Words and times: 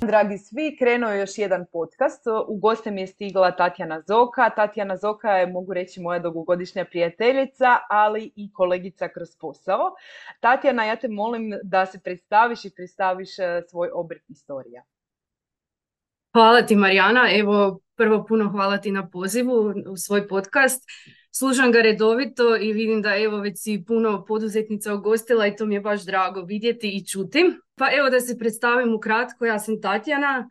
Dragi 0.00 0.38
svi, 0.38 0.76
krenuo 0.78 1.10
je 1.10 1.20
još 1.20 1.38
jedan 1.38 1.64
podcast. 1.72 2.22
U 2.48 2.56
goste 2.56 2.90
mi 2.90 3.00
je 3.00 3.06
stigla 3.06 3.50
Tatjana 3.50 4.02
Zoka. 4.06 4.50
Tatjana 4.50 4.96
Zoka 4.96 5.30
je, 5.30 5.46
mogu 5.46 5.74
reći, 5.74 6.00
moja 6.00 6.18
dugogodišnja 6.18 6.84
prijateljica, 6.84 7.78
ali 7.90 8.32
i 8.36 8.52
kolegica 8.52 9.08
kroz 9.08 9.28
posao. 9.40 9.94
Tatjana, 10.40 10.84
ja 10.84 10.96
te 10.96 11.08
molim 11.08 11.52
da 11.62 11.86
se 11.86 12.00
predstaviš 12.04 12.64
i 12.64 12.70
predstaviš 12.70 13.38
e, 13.38 13.62
svoj 13.70 13.90
obrt 13.94 14.22
istorija. 14.28 14.82
Hvala 16.32 16.62
ti 16.62 16.76
Marijana, 16.76 17.28
evo 17.38 17.80
prvo 17.96 18.24
puno 18.28 18.50
hvala 18.50 18.78
ti 18.78 18.92
na 18.92 19.08
pozivu 19.10 19.74
u 19.90 19.96
svoj 19.96 20.28
podcast. 20.28 20.82
Slušam 21.38 21.72
ga 21.72 21.80
redovito 21.80 22.56
i 22.56 22.72
vidim 22.72 23.02
da 23.02 23.16
evo 23.16 23.38
već 23.38 23.54
si 23.58 23.84
puno 23.86 24.24
poduzetnica 24.24 24.94
ugostila 24.94 25.46
i 25.46 25.56
to 25.56 25.66
mi 25.66 25.74
je 25.74 25.80
baš 25.80 26.04
drago 26.04 26.42
vidjeti 26.42 26.88
i 26.88 27.06
čuti. 27.06 27.44
Pa 27.76 27.86
evo 27.98 28.10
da 28.10 28.20
se 28.20 28.38
predstavim 28.38 28.94
ukratko, 28.94 29.46
ja 29.46 29.58
sam 29.58 29.80
Tatjana, 29.80 30.50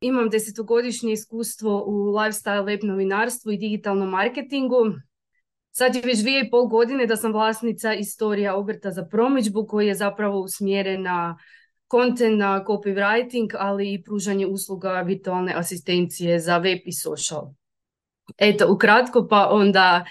imam 0.00 0.28
desetogodišnje 0.28 1.12
iskustvo 1.12 1.84
u 1.86 1.92
lifestyle 1.92 2.64
web 2.64 2.80
novinarstvu 2.82 3.52
i 3.52 3.56
digitalnom 3.56 4.10
marketingu. 4.10 4.76
Sad 5.70 5.94
je 5.94 6.02
već 6.04 6.20
dvije 6.20 6.44
i 6.44 6.50
pol 6.50 6.66
godine 6.66 7.06
da 7.06 7.16
sam 7.16 7.32
vlasnica 7.32 7.94
istorija 7.94 8.56
obrta 8.56 8.90
za 8.90 9.04
promičbu 9.04 9.66
koji 9.66 9.86
je 9.86 9.94
zapravo 9.94 10.40
usmjeren 10.40 11.02
na 11.02 11.38
content, 11.90 12.38
na 12.38 12.64
copywriting, 12.64 13.54
ali 13.58 13.92
i 13.92 14.02
pružanje 14.02 14.46
usluga 14.46 15.00
virtualne 15.00 15.52
asistencije 15.56 16.40
za 16.40 16.58
web 16.58 16.78
i 16.84 16.92
social. 16.92 17.50
Eto, 18.38 18.72
ukratko 18.72 19.26
pa 19.30 19.48
onda 19.50 20.04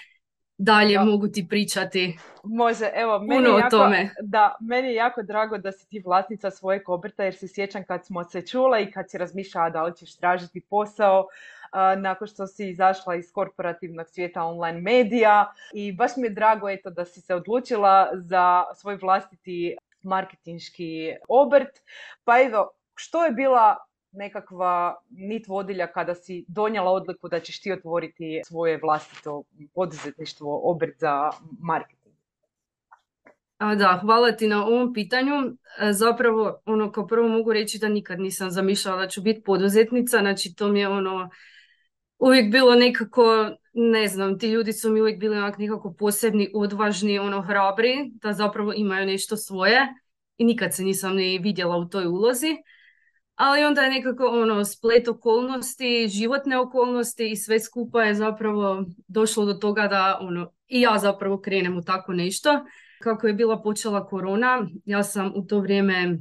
dalje 0.58 0.98
mogu 0.98 1.28
ti 1.28 1.46
pričati 1.48 2.18
Može, 2.44 2.90
evo, 2.94 3.18
meni 3.18 3.48
jako, 3.48 3.90
Da, 4.22 4.56
meni 4.60 4.88
je 4.88 4.94
jako 4.94 5.22
drago 5.22 5.58
da 5.58 5.72
si 5.72 5.88
ti 5.88 6.02
vlasnica 6.04 6.50
svojeg 6.50 6.88
obrta 6.88 7.24
jer 7.24 7.34
se 7.34 7.48
sjećam 7.48 7.84
kad 7.84 8.06
smo 8.06 8.24
se 8.24 8.46
čule 8.46 8.82
i 8.82 8.90
kad 8.90 9.10
si 9.10 9.18
razmišljala 9.18 9.70
da 9.70 9.82
li 9.82 9.96
ćeš 9.96 10.16
tražiti 10.16 10.60
posao 10.60 11.26
nakon 11.96 12.28
što 12.28 12.46
si 12.46 12.70
izašla 12.70 13.14
iz 13.14 13.32
korporativnog 13.32 14.08
svijeta 14.08 14.44
online 14.44 14.80
medija 14.80 15.52
i 15.72 15.92
baš 15.92 16.10
mi 16.16 16.26
je 16.26 16.30
drago 16.30 16.68
eto, 16.68 16.90
da 16.90 17.04
si 17.04 17.20
se 17.20 17.34
odlučila 17.34 18.10
za 18.14 18.64
svoj 18.74 18.96
vlastiti 18.96 19.76
marketinški 20.02 21.12
obrt. 21.28 21.82
Pa 22.24 22.42
evo, 22.42 22.70
što 22.94 23.24
je 23.24 23.30
bila 23.30 23.76
nekakva 24.16 24.94
nit 25.10 25.48
vodilja 25.48 25.86
kada 25.92 26.14
si 26.14 26.44
donijela 26.48 26.90
odliku 26.90 27.28
da 27.28 27.40
ćeš 27.40 27.60
ti 27.60 27.72
otvoriti 27.72 28.40
svoje 28.46 28.78
vlastito 28.82 29.42
poduzetništvo, 29.74 30.60
obrt 30.64 30.98
za 30.98 31.30
marketing? 31.60 32.14
A 33.58 33.74
da, 33.74 33.98
hvala 34.02 34.32
ti 34.32 34.48
na 34.48 34.66
ovom 34.66 34.94
pitanju. 34.94 35.32
E, 35.80 35.92
zapravo, 35.92 36.62
ono, 36.66 36.92
kao 36.92 37.06
prvo 37.06 37.28
mogu 37.28 37.52
reći 37.52 37.78
da 37.78 37.88
nikad 37.88 38.20
nisam 38.20 38.50
zamišljala 38.50 39.02
da 39.02 39.08
ću 39.08 39.22
biti 39.22 39.42
poduzetnica, 39.42 40.18
znači 40.18 40.54
to 40.54 40.68
mi 40.68 40.80
je 40.80 40.88
ono, 40.88 41.30
uvijek 42.18 42.52
bilo 42.52 42.74
nekako, 42.74 43.50
ne 43.72 44.08
znam, 44.08 44.38
ti 44.38 44.48
ljudi 44.48 44.72
su 44.72 44.90
mi 44.90 45.00
uvijek 45.00 45.20
bili 45.20 45.36
nekako 45.58 45.94
posebni, 45.98 46.50
odvažni, 46.54 47.18
ono, 47.18 47.42
hrabri, 47.42 48.10
da 48.22 48.32
zapravo 48.32 48.72
imaju 48.76 49.06
nešto 49.06 49.36
svoje 49.36 49.80
i 50.36 50.44
nikad 50.44 50.74
se 50.74 50.82
nisam 50.82 51.16
ni 51.16 51.38
vidjela 51.38 51.76
u 51.76 51.88
toj 51.88 52.06
ulozi 52.06 52.56
ali 53.36 53.64
onda 53.64 53.80
je 53.80 53.90
nekako 53.90 54.26
ono 54.26 54.64
splet 54.64 55.08
okolnosti, 55.08 56.08
životne 56.08 56.58
okolnosti 56.58 57.30
i 57.30 57.36
sve 57.36 57.60
skupa 57.60 58.02
je 58.02 58.14
zapravo 58.14 58.84
došlo 59.08 59.44
do 59.44 59.54
toga 59.54 59.88
da 59.88 60.18
ono 60.20 60.52
i 60.68 60.80
ja 60.80 60.98
zapravo 60.98 61.40
krenem 61.40 61.76
u 61.76 61.82
tako 61.82 62.12
nešto. 62.12 62.64
Kako 63.02 63.26
je 63.26 63.34
bila 63.34 63.62
počela 63.62 64.06
korona, 64.06 64.68
ja 64.84 65.02
sam 65.02 65.32
u 65.34 65.42
to 65.42 65.60
vrijeme 65.60 66.18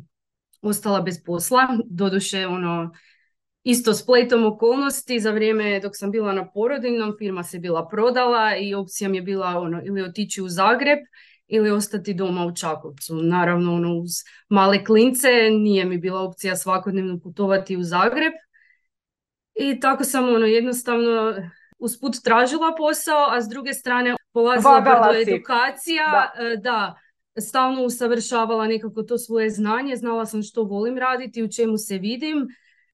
ostala 0.61 1.01
bez 1.01 1.23
posla, 1.25 1.67
doduše 1.85 2.47
ono 2.47 2.91
isto 3.63 3.93
spletom 3.93 4.45
okolnosti 4.45 5.19
za 5.19 5.31
vrijeme 5.31 5.79
dok 5.79 5.91
sam 5.95 6.11
bila 6.11 6.33
na 6.33 6.51
porodiljnom, 6.51 7.15
firma 7.19 7.43
se 7.43 7.59
bila 7.59 7.87
prodala 7.87 8.55
i 8.57 8.73
opcija 8.73 9.09
mi 9.09 9.17
je 9.17 9.21
bila 9.21 9.47
ono 9.47 9.81
ili 9.85 10.01
otići 10.01 10.41
u 10.41 10.49
Zagreb 10.49 10.99
ili 11.47 11.71
ostati 11.71 12.13
doma 12.13 12.45
u 12.45 12.55
Čakovcu. 12.55 13.15
Naravno, 13.15 13.73
ono, 13.73 13.93
uz 13.93 14.11
male 14.49 14.85
klince 14.85 15.29
nije 15.51 15.85
mi 15.85 15.97
bila 15.97 16.21
opcija 16.21 16.55
svakodnevno 16.55 17.19
putovati 17.19 17.77
u 17.77 17.83
Zagreb. 17.83 18.33
I 19.55 19.79
tako 19.79 20.03
sam 20.03 20.29
ono, 20.29 20.45
jednostavno 20.45 21.35
usput 21.79 22.15
tražila 22.23 22.75
posao, 22.77 23.27
a 23.29 23.41
s 23.41 23.47
druge 23.49 23.73
strane 23.73 24.15
polazila 24.33 24.81
brdo 24.81 25.19
edukacija. 25.21 26.03
Da. 26.11 26.43
E, 26.45 26.57
da, 26.57 26.95
stalno 27.41 27.83
usavršavala 27.83 28.67
nekako 28.67 29.03
to 29.03 29.17
svoje 29.17 29.49
znanje, 29.49 29.95
znala 29.95 30.25
sam 30.25 30.43
što 30.43 30.63
volim 30.63 30.97
raditi, 30.97 31.43
u 31.43 31.51
čemu 31.51 31.77
se 31.77 31.97
vidim. 31.97 32.47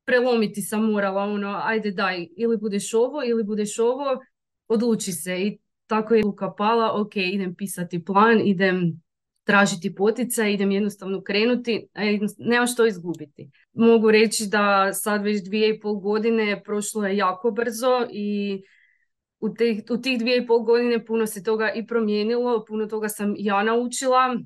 Prelomiti 0.05 0.61
sam 0.61 0.91
morala 0.91 1.23
ono, 1.23 1.61
ajde 1.63 1.91
daj, 1.91 2.27
ili 2.37 2.57
budeš 2.57 2.93
ovo, 2.93 3.23
ili 3.23 3.43
budeš 3.43 3.79
ovo, 3.79 4.19
odluči 4.67 5.11
se. 5.11 5.41
I 5.41 5.59
tako 5.91 6.15
je 6.15 6.23
luka 6.23 6.53
pala, 6.57 7.01
ok, 7.01 7.15
idem 7.15 7.55
pisati 7.55 8.05
plan, 8.05 8.41
idem 8.43 9.01
tražiti 9.43 9.95
poticaj, 9.95 10.53
idem 10.53 10.71
jednostavno 10.71 11.21
krenuti, 11.21 11.87
nemam 12.37 12.67
što 12.67 12.85
izgubiti. 12.85 13.49
Mogu 13.73 14.11
reći 14.11 14.47
da 14.47 14.93
sad 14.93 15.23
već 15.23 15.43
dvije 15.43 15.69
i 15.69 15.79
pol 15.79 15.95
godine 15.95 16.63
prošlo 16.63 17.07
je 17.07 17.17
jako 17.17 17.51
brzo 17.51 18.07
i 18.11 18.61
u, 19.39 19.53
te, 19.53 19.83
u 19.89 19.97
tih 19.97 20.19
dvije 20.19 20.37
i 20.37 20.47
pol 20.47 20.59
godine 20.59 21.05
puno 21.05 21.27
se 21.27 21.43
toga 21.43 21.71
i 21.75 21.87
promijenilo, 21.87 22.65
puno 22.65 22.85
toga 22.85 23.09
sam 23.09 23.33
ja 23.37 23.63
naučila 23.63 24.37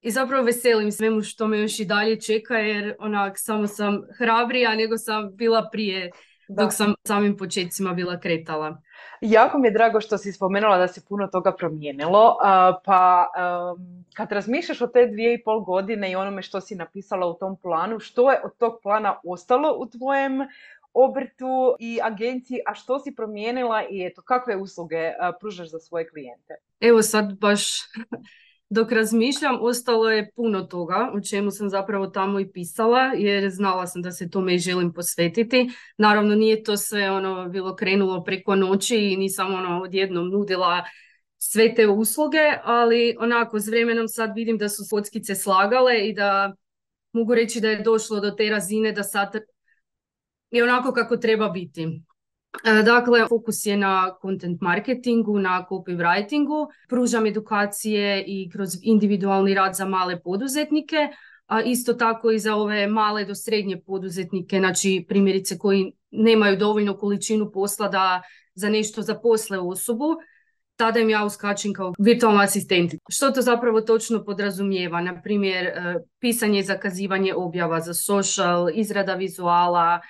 i 0.00 0.10
zapravo 0.10 0.44
veselim 0.44 0.92
svemu 0.92 1.22
što 1.22 1.48
me 1.48 1.60
još 1.60 1.80
i 1.80 1.84
dalje 1.84 2.20
čeka 2.20 2.58
jer 2.58 2.94
onak 2.98 3.38
samo 3.38 3.66
sam 3.66 4.02
hrabrija 4.18 4.74
nego 4.74 4.98
sam 4.98 5.36
bila 5.36 5.68
prije 5.72 6.10
dok 6.56 6.72
sam 6.72 6.94
samim 7.04 7.36
početcima 7.36 7.92
bila 7.92 8.20
kretala. 8.20 8.82
Jako 9.20 9.58
mi 9.58 9.68
je 9.68 9.72
drago 9.72 10.00
što 10.00 10.18
si 10.18 10.32
spomenula 10.32 10.78
da 10.78 10.88
se 10.88 11.00
puno 11.08 11.26
toga 11.26 11.52
promijenilo, 11.52 12.36
pa 12.84 13.26
kad 14.16 14.32
razmišljaš 14.32 14.80
o 14.80 14.86
te 14.86 15.06
dvije 15.06 15.34
i 15.34 15.42
pol 15.42 15.60
godine 15.60 16.10
i 16.12 16.16
onome 16.16 16.42
što 16.42 16.60
si 16.60 16.74
napisala 16.74 17.26
u 17.26 17.34
tom 17.34 17.56
planu, 17.56 17.98
što 17.98 18.30
je 18.30 18.40
od 18.44 18.56
tog 18.58 18.78
plana 18.82 19.20
ostalo 19.24 19.76
u 19.78 19.86
tvojem 19.86 20.32
obrtu 20.94 21.76
i 21.78 21.98
agenciji, 22.02 22.58
a 22.66 22.74
što 22.74 22.98
si 22.98 23.14
promijenila 23.14 23.82
i 23.90 24.06
eto, 24.06 24.22
kakve 24.22 24.56
usluge 24.56 25.12
pružaš 25.40 25.70
za 25.70 25.78
svoje 25.78 26.08
klijente? 26.08 26.54
Evo 26.80 27.02
sad 27.02 27.38
baš 27.40 27.62
dok 28.72 28.92
razmišljam, 28.92 29.58
ostalo 29.60 30.10
je 30.10 30.30
puno 30.36 30.62
toga 30.62 31.10
o 31.14 31.20
čemu 31.20 31.50
sam 31.50 31.70
zapravo 31.70 32.06
tamo 32.06 32.40
i 32.40 32.52
pisala, 32.52 33.12
jer 33.16 33.50
znala 33.50 33.86
sam 33.86 34.02
da 34.02 34.12
se 34.12 34.30
tome 34.30 34.58
želim 34.58 34.92
posvetiti. 34.92 35.70
Naravno, 35.98 36.34
nije 36.34 36.62
to 36.62 36.76
sve 36.76 37.10
ono 37.10 37.48
bilo 37.48 37.76
krenulo 37.76 38.24
preko 38.24 38.54
noći 38.54 38.96
i 38.96 39.16
nisam 39.16 39.54
ono 39.54 39.82
odjednom 39.82 40.28
nudila 40.28 40.84
sve 41.38 41.74
te 41.74 41.88
usluge, 41.88 42.38
ali 42.64 43.16
onako 43.18 43.60
s 43.60 43.68
vremenom 43.68 44.08
sad 44.08 44.32
vidim 44.34 44.58
da 44.58 44.68
su 44.68 44.82
kockice 44.90 45.34
slagale 45.34 46.08
i 46.08 46.14
da 46.14 46.54
mogu 47.12 47.34
reći 47.34 47.60
da 47.60 47.68
je 47.68 47.82
došlo 47.82 48.20
do 48.20 48.30
te 48.30 48.50
razine 48.50 48.92
da 48.92 49.02
sad 49.02 49.32
je 50.50 50.62
onako 50.64 50.92
kako 50.92 51.16
treba 51.16 51.48
biti. 51.48 52.02
E, 52.64 52.82
dakle, 52.82 53.26
fokus 53.28 53.66
je 53.66 53.76
na 53.76 54.14
content 54.22 54.60
marketingu, 54.60 55.38
na 55.38 55.66
copywritingu, 55.70 56.66
pružam 56.88 57.26
edukacije 57.26 58.24
i 58.26 58.50
kroz 58.50 58.68
individualni 58.82 59.54
rad 59.54 59.74
za 59.74 59.84
male 59.84 60.20
poduzetnike, 60.22 61.08
a 61.46 61.62
isto 61.62 61.94
tako 61.94 62.30
i 62.30 62.38
za 62.38 62.56
ove 62.56 62.86
male 62.86 63.24
do 63.24 63.34
srednje 63.34 63.80
poduzetnike, 63.86 64.58
znači 64.58 65.04
primjerice 65.08 65.58
koji 65.58 65.92
nemaju 66.10 66.56
dovoljnu 66.56 66.96
količinu 66.98 67.50
posla 67.52 67.88
da 67.88 68.22
za 68.54 68.68
nešto 68.68 69.02
zaposle 69.02 69.58
osobu. 69.58 70.16
tada 70.76 71.00
im 71.00 71.10
ja 71.10 71.24
uskačem 71.24 71.72
kao 71.72 71.92
virtualna 71.98 72.42
asistent. 72.42 72.94
Što 73.08 73.30
to 73.30 73.42
zapravo 73.42 73.80
točno 73.80 74.24
podrazumijeva? 74.24 75.00
Na 75.00 75.22
primjer, 75.22 75.66
e, 75.66 75.94
pisanje 76.18 76.58
i 76.58 76.62
zakazivanje 76.62 77.34
objava 77.34 77.80
za 77.80 77.94
social, 77.94 78.68
izrada 78.74 79.14
vizuala, 79.14 80.00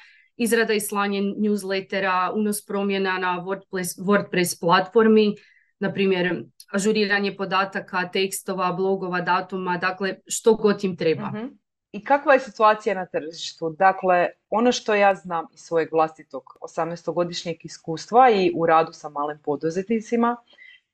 izrada 0.43 0.75
i 0.75 0.81
slanje 0.81 1.21
newslettera, 1.23 2.33
unos 2.35 2.67
promjena 2.67 3.19
na 3.19 3.39
WordPress, 3.47 3.99
WordPress 3.99 4.61
platformi, 4.61 5.35
na 5.81 5.93
primjer, 5.93 6.45
ažuriranje 6.73 7.37
podataka, 7.37 8.09
tekstova, 8.13 8.73
blogova, 8.73 9.21
datuma, 9.21 9.79
dakle 9.79 10.15
što 10.27 10.55
god 10.55 10.85
im 10.85 10.97
treba. 10.97 11.31
Mhm. 11.31 11.47
I 11.93 12.05
kakva 12.05 12.35
je 12.35 12.41
situacija 12.41 12.95
na 12.95 13.07
tržištu? 13.07 13.75
Dakle, 13.79 14.29
ono 14.51 14.73
što 14.73 14.95
ja 14.95 15.15
znam 15.15 15.47
iz 15.55 15.61
svojeg 15.61 15.89
vlastitog 15.93 16.43
18-godišnjeg 16.61 17.57
iskustva 17.65 18.31
i 18.31 18.53
u 18.57 18.67
radu 18.67 18.93
sa 18.93 19.09
malim 19.09 19.39
poduzetnicima, 19.45 20.37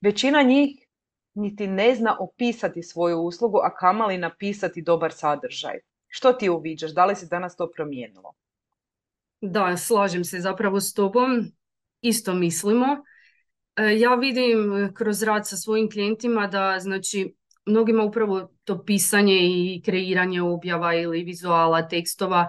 većina 0.01 0.43
njih 0.43 0.87
niti 1.35 1.67
ne 1.67 1.95
zna 1.95 2.17
opisati 2.21 2.83
svoju 2.83 3.19
uslugu, 3.19 3.59
a 3.63 3.75
kamali 3.75 4.19
napisati 4.19 4.83
dobar 4.83 5.13
sadržaj. 5.13 5.79
Što 6.07 6.33
ti 6.33 6.49
uviđaš? 6.49 6.95
Da 6.95 7.07
li 7.07 7.17
se 7.17 7.27
danas 7.27 7.57
to 7.57 7.71
promijenilo? 7.71 8.35
Da, 9.41 9.77
slažem 9.77 10.25
se 10.25 10.41
zapravo 10.41 10.81
s 10.81 10.95
tobom. 10.95 11.45
Isto 12.01 12.35
mislimo. 12.35 12.87
E, 13.77 13.99
ja 13.99 14.15
vidim 14.15 14.91
kroz 14.95 15.23
rad 15.23 15.49
sa 15.49 15.57
svojim 15.57 15.91
klijentima 15.91 16.47
da 16.47 16.79
znači 16.81 17.35
mnogima 17.67 18.03
upravo 18.03 18.49
to 18.65 18.85
pisanje 18.85 19.39
i 19.41 19.83
kreiranje 19.85 20.43
objava 20.43 20.95
ili 20.95 21.23
vizuala, 21.23 21.89
tekstova 21.89 22.49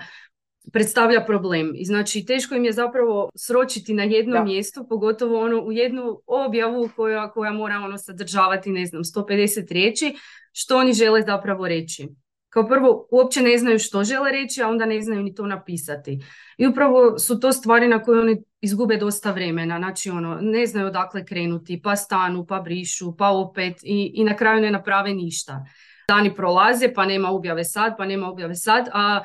predstavlja 0.73 1.25
problem. 1.25 1.71
I 1.75 1.85
znači 1.85 2.25
teško 2.25 2.55
im 2.55 2.65
je 2.65 2.73
zapravo 2.73 3.29
sročiti 3.35 3.93
na 3.93 4.03
jednom 4.03 4.43
mjestu, 4.43 4.85
pogotovo 4.89 5.41
ono 5.41 5.61
u 5.61 5.71
jednu 5.71 6.21
objavu 6.25 6.89
koja, 6.95 7.31
koja 7.31 7.51
mora 7.51 7.75
ono 7.75 7.97
sadržavati, 7.97 8.69
ne 8.69 8.85
znam, 8.85 9.03
150 9.03 9.73
riječi, 9.73 10.15
što 10.53 10.77
oni 10.77 10.93
žele 10.93 11.21
zapravo 11.21 11.67
reći. 11.67 12.07
Kao 12.49 12.67
prvo, 12.67 13.07
uopće 13.11 13.41
ne 13.41 13.57
znaju 13.57 13.79
što 13.79 14.03
žele 14.03 14.31
reći, 14.31 14.63
a 14.63 14.67
onda 14.67 14.85
ne 14.85 15.01
znaju 15.01 15.23
ni 15.23 15.35
to 15.35 15.45
napisati. 15.45 16.19
I 16.57 16.67
upravo 16.67 17.19
su 17.19 17.39
to 17.39 17.51
stvari 17.51 17.87
na 17.87 18.03
koje 18.03 18.21
oni 18.21 18.43
izgube 18.61 18.97
dosta 18.97 19.31
vremena. 19.31 19.77
Znači, 19.77 20.09
ono, 20.09 20.37
ne 20.41 20.65
znaju 20.65 20.87
odakle 20.87 21.25
krenuti, 21.25 21.81
pa 21.81 21.95
stanu, 21.95 22.45
pa 22.45 22.59
brišu, 22.59 23.15
pa 23.17 23.29
opet 23.29 23.73
i, 23.83 24.11
i 24.15 24.23
na 24.23 24.35
kraju 24.35 24.61
ne 24.61 24.71
naprave 24.71 25.13
ništa. 25.13 25.65
Dani 26.07 26.35
prolaze, 26.35 26.93
pa 26.93 27.05
nema 27.05 27.31
objave 27.31 27.63
sad, 27.63 27.97
pa 27.97 28.05
nema 28.05 28.29
objave 28.29 28.55
sad, 28.55 28.89
a 28.93 29.21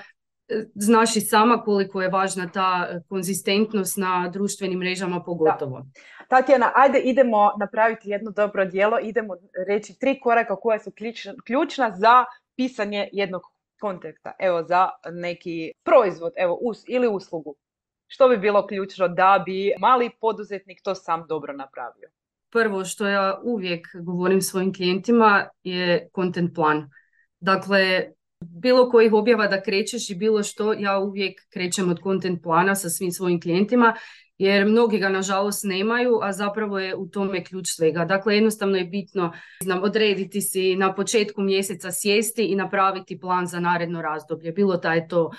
e, 0.48 0.64
znaš 0.74 1.16
i 1.16 1.20
sama 1.20 1.62
koliko 1.62 2.02
je 2.02 2.08
važna 2.08 2.48
ta 2.48 2.88
konzistentnost 3.08 3.96
na 3.96 4.28
društvenim 4.28 4.78
mrežama 4.78 5.22
pogotovo. 5.22 5.78
Da. 5.80 5.86
Tatjana, 6.28 6.72
ajde 6.74 6.98
idemo 6.98 7.52
napraviti 7.60 8.10
jedno 8.10 8.30
dobro 8.30 8.64
djelo, 8.64 8.98
idemo 9.02 9.34
reći 9.68 9.98
tri 9.98 10.20
koraka 10.20 10.56
koja 10.56 10.78
su 10.78 10.92
ključna 11.44 11.90
za 11.90 12.24
pisanje 12.56 13.08
jednog 13.12 13.42
konteksta, 13.80 14.32
evo 14.38 14.62
za 14.62 14.88
neki 15.12 15.72
proizvod, 15.82 16.32
evo 16.36 16.58
us, 16.62 16.84
ili 16.88 17.08
uslugu. 17.08 17.56
Što 18.06 18.28
bi 18.28 18.36
bilo 18.36 18.66
ključno 18.66 19.08
da 19.08 19.42
bi 19.46 19.72
mali 19.80 20.10
poduzetnik 20.20 20.80
to 20.82 20.94
sam 20.94 21.26
dobro 21.28 21.52
napravio? 21.52 22.08
Prvo 22.50 22.84
što 22.84 23.06
ja 23.06 23.40
uvijek 23.44 23.88
govorim 23.94 24.40
svojim 24.40 24.74
klijentima 24.74 25.48
je 25.62 26.08
content 26.14 26.54
plan. 26.54 26.90
Dakle, 27.40 28.12
bilo 28.40 28.90
kojih 28.90 29.12
objava 29.12 29.46
da 29.46 29.62
krećeš 29.62 30.10
i 30.10 30.14
bilo 30.14 30.42
što, 30.42 30.72
ja 30.72 30.98
uvijek 30.98 31.40
krećem 31.52 31.90
od 31.90 32.02
content 32.02 32.42
plana 32.42 32.74
sa 32.74 32.88
svim 32.88 33.12
svojim 33.12 33.40
klijentima 33.40 33.94
jer 34.38 34.66
mnogi 34.66 34.98
ga 34.98 35.08
nažalost 35.08 35.64
nemaju, 35.64 36.18
a 36.22 36.32
zapravo 36.32 36.78
je 36.78 36.94
u 36.96 37.06
tome 37.06 37.44
ključ 37.44 37.68
svega. 37.68 38.04
Dakle, 38.04 38.34
jednostavno 38.34 38.76
je 38.76 38.84
bitno 38.84 39.32
znam, 39.62 39.82
odrediti 39.82 40.40
si 40.40 40.76
na 40.76 40.94
početku 40.94 41.42
mjeseca 41.42 41.92
sjesti 41.92 42.44
i 42.44 42.56
napraviti 42.56 43.20
plan 43.20 43.46
za 43.46 43.60
naredno 43.60 44.02
razdoblje. 44.02 44.52
Bilo 44.52 44.76
da 44.76 44.92
je 44.92 45.08
to 45.08 45.30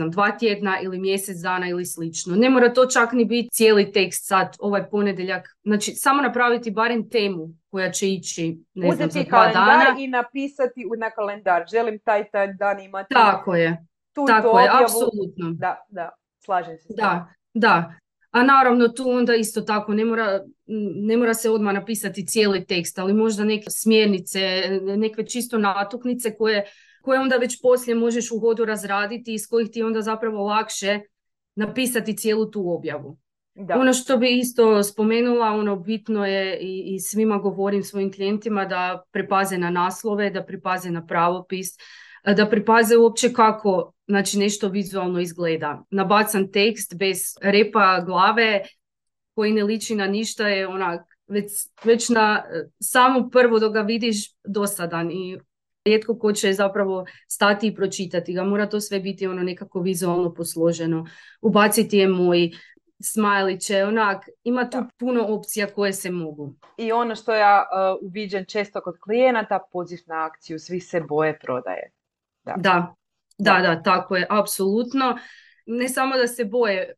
znam, 0.00 0.10
dva 0.10 0.30
tjedna 0.30 0.80
ili 0.82 0.98
mjesec 0.98 1.36
dana 1.36 1.68
ili 1.68 1.86
slično. 1.86 2.36
Ne 2.36 2.50
mora 2.50 2.72
to 2.72 2.86
čak 2.86 3.12
ni 3.12 3.24
biti 3.24 3.48
cijeli 3.52 3.92
tekst 3.92 4.26
sad, 4.26 4.56
ovaj 4.58 4.90
ponedjeljak. 4.90 5.48
Znači, 5.62 5.92
samo 5.94 6.22
napraviti 6.22 6.70
barem 6.70 7.10
temu 7.10 7.48
koja 7.70 7.90
će 7.90 8.08
ići, 8.08 8.58
ne 8.74 8.90
znam, 8.92 9.10
za 9.10 9.22
dva 9.22 9.52
dana. 9.52 9.96
i 9.98 10.08
napisati 10.08 10.84
na 10.98 11.10
kalendar. 11.10 11.64
Želim 11.70 11.98
taj, 11.98 12.30
taj 12.30 12.52
dan 12.52 12.80
imati. 12.80 13.14
Tako 13.14 13.54
je. 13.54 13.86
Tu 14.12 14.24
Tako 14.26 14.60
je, 14.60 14.68
apsolutno. 14.82 15.50
Da, 15.52 15.84
da, 15.88 16.10
slažem 16.44 16.78
se. 16.78 16.94
Da, 16.96 17.26
da. 17.54 17.94
A 18.30 18.42
naravno 18.42 18.88
tu 18.88 19.10
onda 19.10 19.34
isto 19.34 19.60
tako 19.60 19.94
ne 19.94 20.04
mora, 20.04 20.40
ne 20.96 21.16
mora 21.16 21.34
se 21.34 21.50
odmah 21.50 21.74
napisati 21.74 22.26
cijeli 22.26 22.64
tekst, 22.64 22.98
ali 22.98 23.14
možda 23.14 23.44
neke 23.44 23.70
smjernice, 23.70 24.40
neke 24.82 25.26
čisto 25.26 25.58
natuknice 25.58 26.36
koje, 26.36 26.64
koje 27.02 27.20
onda 27.20 27.36
već 27.36 27.62
poslije 27.62 27.94
možeš 27.94 28.30
u 28.30 28.40
hodu 28.40 28.64
razraditi 28.64 29.30
i 29.30 29.34
iz 29.34 29.46
kojih 29.48 29.70
ti 29.70 29.82
onda 29.82 30.00
zapravo 30.00 30.46
lakše 30.46 31.00
napisati 31.54 32.16
cijelu 32.16 32.50
tu 32.50 32.70
objavu. 32.70 33.18
Da. 33.54 33.78
Ono 33.78 33.92
što 33.92 34.16
bi 34.16 34.38
isto 34.38 34.82
spomenula, 34.82 35.46
ono 35.46 35.76
bitno 35.76 36.26
je 36.26 36.58
i, 36.60 36.94
i 36.94 37.00
svima 37.00 37.38
govorim 37.38 37.82
svojim 37.82 38.12
klijentima 38.12 38.64
da 38.64 39.02
pripaze 39.10 39.58
na 39.58 39.70
naslove, 39.70 40.30
da 40.30 40.44
pripaze 40.44 40.90
na 40.90 41.06
pravopis, 41.06 41.68
da 42.24 42.46
pripaze 42.50 42.96
uopće 42.96 43.32
kako 43.32 43.92
znači 44.08 44.38
nešto 44.38 44.68
vizualno 44.68 45.20
izgleda. 45.20 45.84
Nabacan 45.90 46.52
tekst 46.52 46.94
bez 46.96 47.18
repa 47.42 48.00
glave 48.06 48.62
koji 49.34 49.52
ne 49.52 49.64
liči 49.64 49.94
na 49.94 50.06
ništa 50.06 50.48
je 50.48 50.68
onak 50.68 51.00
već, 51.26 51.52
već 51.84 52.08
na 52.08 52.44
samu 52.82 53.30
prvo 53.30 53.58
dok 53.58 53.72
ga 53.72 53.80
vidiš 53.80 54.16
dosadan 54.44 55.10
i 55.10 55.38
rijetko 55.84 56.18
ko 56.18 56.32
će 56.32 56.52
zapravo 56.52 57.04
stati 57.28 57.66
i 57.66 57.74
pročitati 57.74 58.34
ga. 58.34 58.44
Mora 58.44 58.68
to 58.68 58.80
sve 58.80 59.00
biti 59.00 59.26
ono 59.26 59.42
nekako 59.42 59.80
vizualno 59.80 60.34
posloženo. 60.34 61.06
Ubaciti 61.40 61.98
je 61.98 62.08
moj 62.08 62.50
smajliće, 63.02 63.84
onak, 63.84 64.28
ima 64.44 64.70
tu 64.70 64.78
puno 64.98 65.26
opcija 65.28 65.66
koje 65.66 65.92
se 65.92 66.10
mogu. 66.10 66.54
I 66.76 66.92
ono 66.92 67.14
što 67.14 67.34
ja 67.34 67.62
uh, 67.62 68.08
uviđam 68.08 68.44
često 68.44 68.80
kod 68.80 68.98
klijenata, 69.00 69.60
poziv 69.72 69.98
na 70.06 70.26
akciju, 70.26 70.58
svi 70.58 70.80
se 70.80 71.00
boje 71.00 71.38
prodaje. 71.38 71.90
Da. 72.44 72.54
da, 72.56 72.94
da, 73.38 73.60
da, 73.60 73.82
tako 73.82 74.16
je, 74.16 74.26
apsolutno. 74.30 75.18
Ne 75.66 75.88
samo 75.88 76.16
da 76.16 76.26
se 76.26 76.44
boje 76.44 76.76
e, 76.76 76.94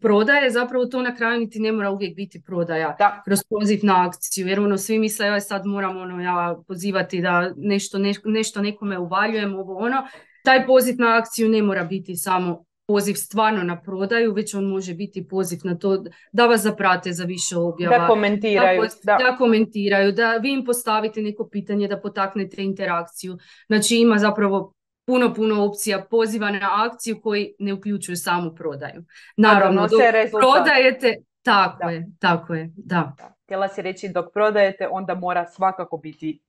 prodaje, 0.00 0.50
zapravo 0.50 0.86
to 0.86 1.02
na 1.02 1.16
kraju 1.16 1.40
niti 1.40 1.60
ne 1.60 1.72
mora 1.72 1.90
uvijek 1.90 2.16
biti 2.16 2.42
prodaja 2.42 2.96
da. 2.98 3.22
kroz 3.24 3.38
poziv 3.50 3.80
na 3.82 4.08
akciju, 4.08 4.46
jer 4.46 4.60
ono 4.60 4.78
svi 4.78 4.98
misle 4.98 5.26
ja 5.26 5.40
sad 5.40 5.66
moram 5.66 5.96
ono 5.96 6.22
ja 6.22 6.56
pozivati 6.68 7.20
da 7.20 7.52
nešto, 7.56 7.98
nešto 8.24 8.62
nekome 8.62 8.98
uvaljujem, 8.98 9.54
ovo 9.54 9.76
ono. 9.78 10.06
Taj 10.44 10.66
poziv 10.66 10.94
na 10.98 11.18
akciju 11.18 11.48
ne 11.48 11.62
mora 11.62 11.84
biti 11.84 12.16
samo 12.16 12.66
poziv 12.86 13.14
stvarno 13.14 13.62
na 13.62 13.80
prodaju, 13.80 14.32
već 14.32 14.54
on 14.54 14.64
može 14.64 14.94
biti 14.94 15.28
poziv 15.28 15.58
na 15.64 15.78
to 15.78 16.04
da 16.32 16.46
vas 16.46 16.60
zaprate 16.60 17.12
za 17.12 17.24
više 17.24 17.56
objava. 17.56 17.98
Da 17.98 18.06
komentiraju. 18.06 18.82
Da, 19.02 19.16
da. 19.30 19.36
komentiraju, 19.36 20.12
da 20.12 20.36
vi 20.36 20.52
im 20.52 20.64
postavite 20.64 21.22
neko 21.22 21.48
pitanje, 21.48 21.88
da 21.88 22.00
potaknete 22.00 22.62
interakciju. 22.62 23.38
Znači 23.66 23.96
ima 23.96 24.18
zapravo 24.18 24.72
puno, 25.06 25.34
puno 25.34 25.64
opcija 25.64 26.06
poziva 26.10 26.50
na 26.50 26.86
akciju 26.86 27.20
koji 27.20 27.54
ne 27.58 27.72
uključuju 27.72 28.16
samu 28.16 28.54
prodaju. 28.54 29.04
Naravno, 29.36 29.82
dok 29.88 30.00
prodajete, 30.40 31.16
tako 31.42 31.88
je, 31.90 32.06
tako 32.18 32.54
je, 32.54 32.72
da. 32.76 33.12
Htjela 33.44 33.68
si 33.68 33.82
reći 33.82 34.08
dok 34.08 34.32
prodajete, 34.32 34.88
onda 34.90 35.14
mora 35.14 35.46
svakako 35.46 35.96
biti 35.96 36.40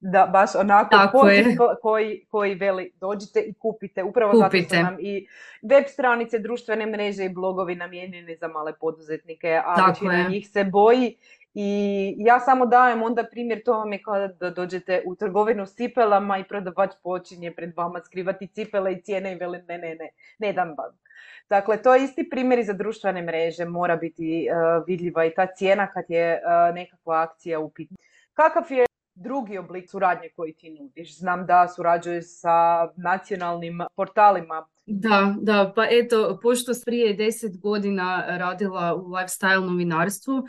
da 0.00 0.26
baš 0.32 0.54
onako 0.54 0.96
koji, 1.82 2.26
koji 2.30 2.54
veli 2.54 2.92
dođite 3.00 3.40
i 3.40 3.54
kupite. 3.54 4.02
Upravo 4.02 4.32
kupite. 4.32 4.62
zato 4.62 4.74
su 4.74 4.82
nam 4.82 4.96
i 5.00 5.26
web 5.62 5.84
stranice, 5.88 6.38
društvene 6.38 6.86
mreže 6.86 7.24
i 7.24 7.34
blogovi 7.34 7.74
namijenjeni 7.74 8.36
za 8.36 8.48
male 8.48 8.72
poduzetnike, 8.80 9.60
a 9.64 9.86
većina 9.88 10.28
njih 10.28 10.48
se 10.48 10.64
boji 10.64 11.16
i 11.58 12.14
ja 12.18 12.40
samo 12.40 12.66
dajem 12.66 13.02
onda 13.02 13.24
primjer, 13.30 13.62
to 13.64 13.72
vam 13.72 13.92
je 13.92 14.02
kada 14.02 14.50
dođete 14.50 15.02
u 15.06 15.14
trgovinu 15.14 15.66
s 15.66 15.74
cipelama 15.74 16.38
i 16.38 16.44
prodavač 16.44 16.90
počinje 17.02 17.52
pred 17.52 17.72
vama 17.76 18.00
skrivati 18.00 18.46
cipele 18.46 18.92
i 18.92 19.02
cijene 19.02 19.32
i 19.32 19.36
veli 19.36 19.62
ne, 19.68 19.78
ne, 19.78 19.94
ne, 19.94 20.10
ne 20.38 20.52
dam 20.52 20.68
vam. 20.68 20.98
Dakle, 21.48 21.82
to 21.82 21.94
je 21.94 22.04
isti 22.04 22.28
primjer 22.30 22.58
i 22.58 22.64
za 22.64 22.72
društvene 22.72 23.22
mreže, 23.22 23.64
mora 23.64 23.96
biti 23.96 24.48
uh, 24.50 24.86
vidljiva 24.86 25.24
i 25.24 25.34
ta 25.34 25.46
cijena 25.46 25.86
kad 25.86 26.04
je 26.08 26.32
uh, 26.34 26.74
nekakva 26.74 27.22
akcija 27.22 27.60
u. 27.60 27.72
Kakav 28.34 28.62
je 28.70 28.86
drugi 29.14 29.58
oblik 29.58 29.90
suradnje 29.90 30.28
koji 30.36 30.52
ti 30.52 30.70
nudiš? 30.70 31.18
Znam 31.18 31.46
da 31.46 31.68
surađuješ 31.68 32.24
sa 32.26 32.88
nacionalnim 32.96 33.80
portalima. 33.94 34.66
Da, 34.86 35.34
da, 35.40 35.72
pa 35.76 35.86
eto, 35.90 36.38
pošto 36.42 36.72
prije 36.84 37.14
deset 37.14 37.60
godina 37.60 38.24
radila 38.28 38.94
u 38.94 38.98
lifestyle 38.98 39.66
novinarstvu, 39.66 40.42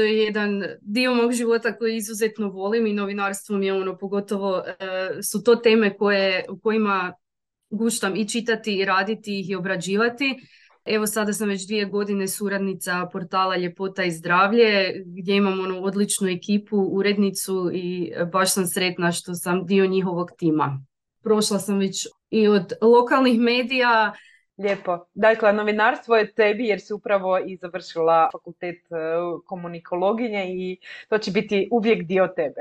to 0.00 0.04
je 0.04 0.18
jedan 0.18 0.64
dio 0.80 1.14
mog 1.14 1.32
života 1.32 1.76
koji 1.76 1.96
izuzetno 1.96 2.48
volim 2.48 2.86
i 2.86 2.92
novinarstvo 2.92 3.56
mi 3.56 3.66
je 3.66 3.72
ono, 3.72 3.98
pogotovo 3.98 4.58
e, 4.58 5.22
su 5.22 5.42
to 5.42 5.56
teme 5.56 5.96
koje, 5.96 6.44
u 6.48 6.58
kojima 6.58 7.12
guštam 7.70 8.16
i 8.16 8.28
čitati 8.28 8.76
i 8.76 8.84
raditi 8.84 9.40
ih 9.40 9.50
i 9.50 9.54
obrađivati. 9.54 10.40
Evo 10.84 11.06
sada 11.06 11.32
sam 11.32 11.48
već 11.48 11.66
dvije 11.66 11.84
godine 11.84 12.28
suradnica 12.28 13.08
portala 13.12 13.56
Ljepota 13.56 14.04
i 14.04 14.10
zdravlje 14.10 15.02
gdje 15.06 15.36
imam 15.36 15.60
onu 15.60 15.84
odličnu 15.84 16.28
ekipu, 16.28 16.76
urednicu 16.76 17.70
i 17.74 18.12
baš 18.32 18.54
sam 18.54 18.66
sretna 18.66 19.12
što 19.12 19.34
sam 19.34 19.66
dio 19.66 19.86
njihovog 19.86 20.30
tima. 20.38 20.84
Prošla 21.22 21.58
sam 21.58 21.78
već 21.78 22.06
i 22.30 22.48
od 22.48 22.72
lokalnih 22.82 23.40
medija. 23.40 24.14
Lijepo. 24.60 25.06
Dakle, 25.14 25.52
novinarstvo 25.52 26.16
je 26.16 26.32
tebi 26.32 26.66
jer 26.66 26.80
si 26.80 26.92
upravo 26.92 27.38
i 27.38 27.56
završila 27.56 28.28
fakultet 28.32 28.76
e, 28.76 28.96
komunikologinje 29.46 30.46
i 30.48 30.78
to 31.08 31.18
će 31.18 31.30
biti 31.30 31.68
uvijek 31.72 32.02
dio 32.02 32.26
tebe. 32.36 32.60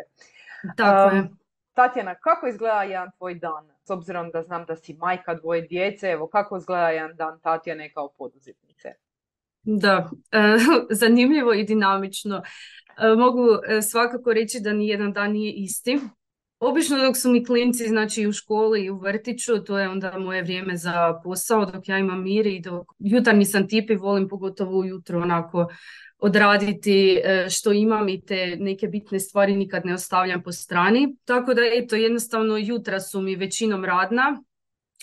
Tako 0.78 1.16
je. 1.16 1.30
Tatjana, 1.74 2.16
kako 2.16 2.48
izgleda 2.48 2.84
jedan 2.84 3.12
tvoj 3.18 3.36
dan? 3.36 3.70
S 3.84 3.90
obzirom 3.90 4.32
da 4.32 4.42
znam 4.42 4.66
da 4.66 4.76
si 4.76 4.94
majka 4.94 5.36
dvoje 5.36 5.62
djece, 5.62 6.08
evo 6.08 6.28
kako 6.28 6.58
izgleda 6.58 6.90
jedan 6.90 7.16
dan 7.16 7.40
Tatjane 7.40 7.94
kao 7.94 8.10
poduzetnice? 8.18 8.94
Da, 9.64 10.10
e, 10.32 10.40
zanimljivo 11.02 11.54
i 11.54 11.64
dinamično. 11.64 12.38
E, 12.38 13.16
mogu 13.16 13.46
svakako 13.92 14.34
reći 14.34 14.60
da 14.60 14.74
nijedan 14.74 15.14
dan 15.14 15.32
nije 15.32 15.54
isti. 15.54 16.00
Obično 16.60 16.98
dok 16.98 17.18
su 17.18 17.32
mi 17.32 17.46
klinci 17.46 17.88
znači 17.88 18.28
u 18.28 18.32
školi 18.32 18.84
i 18.84 18.90
u 18.90 18.98
vrtiću, 18.98 19.64
to 19.64 19.80
je 19.80 19.90
onda 19.90 20.20
moje 20.20 20.44
vrijeme 20.44 20.78
za 20.78 21.22
posao 21.24 21.66
dok 21.66 21.90
ja 21.90 21.98
imam 21.98 22.24
mir 22.24 22.48
i 22.48 22.60
dok 22.60 22.88
jutarnji 23.00 23.46
sam 23.46 23.68
tip 23.68 23.90
i 23.90 23.96
volim 23.96 24.28
pogotovo 24.28 24.80
ujutro 24.80 25.22
onako 25.22 25.68
odraditi 26.18 27.22
e, 27.24 27.48
što 27.50 27.72
imam 27.72 28.10
i 28.10 28.26
te 28.26 28.56
neke 28.60 28.88
bitne 28.88 29.20
stvari 29.20 29.56
nikad 29.56 29.86
ne 29.86 29.94
ostavljam 29.94 30.44
po 30.44 30.52
strani. 30.52 31.16
Tako 31.26 31.54
da 31.54 31.62
eto 31.74 31.96
jednostavno 31.96 32.58
jutra 32.58 33.00
su 33.00 33.22
mi 33.22 33.36
većinom 33.36 33.86
radna, 33.86 34.44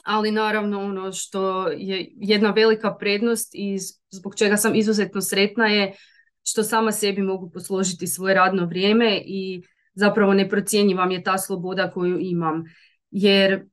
ali 0.04 0.30
naravno 0.30 0.80
ono 0.80 1.12
što 1.12 1.68
je 1.68 2.08
jedna 2.16 2.50
velika 2.50 2.94
prednost 2.94 3.54
i 3.54 3.78
zbog 4.10 4.34
čega 4.34 4.56
sam 4.56 4.74
izuzetno 4.74 5.20
sretna 5.20 5.66
je 5.66 5.94
što 6.42 6.62
sama 6.62 6.92
sebi 6.92 7.22
mogu 7.22 7.50
posložiti 7.50 8.06
svoje 8.06 8.34
radno 8.34 8.66
vrijeme 8.66 9.22
i 9.26 9.62
zapravo 9.96 10.34
neprocjenjivam 10.34 11.10
je 11.10 11.22
ta 11.22 11.38
sloboda 11.38 11.90
koju 11.90 12.18
imam. 12.20 12.64
Jer 13.10 13.66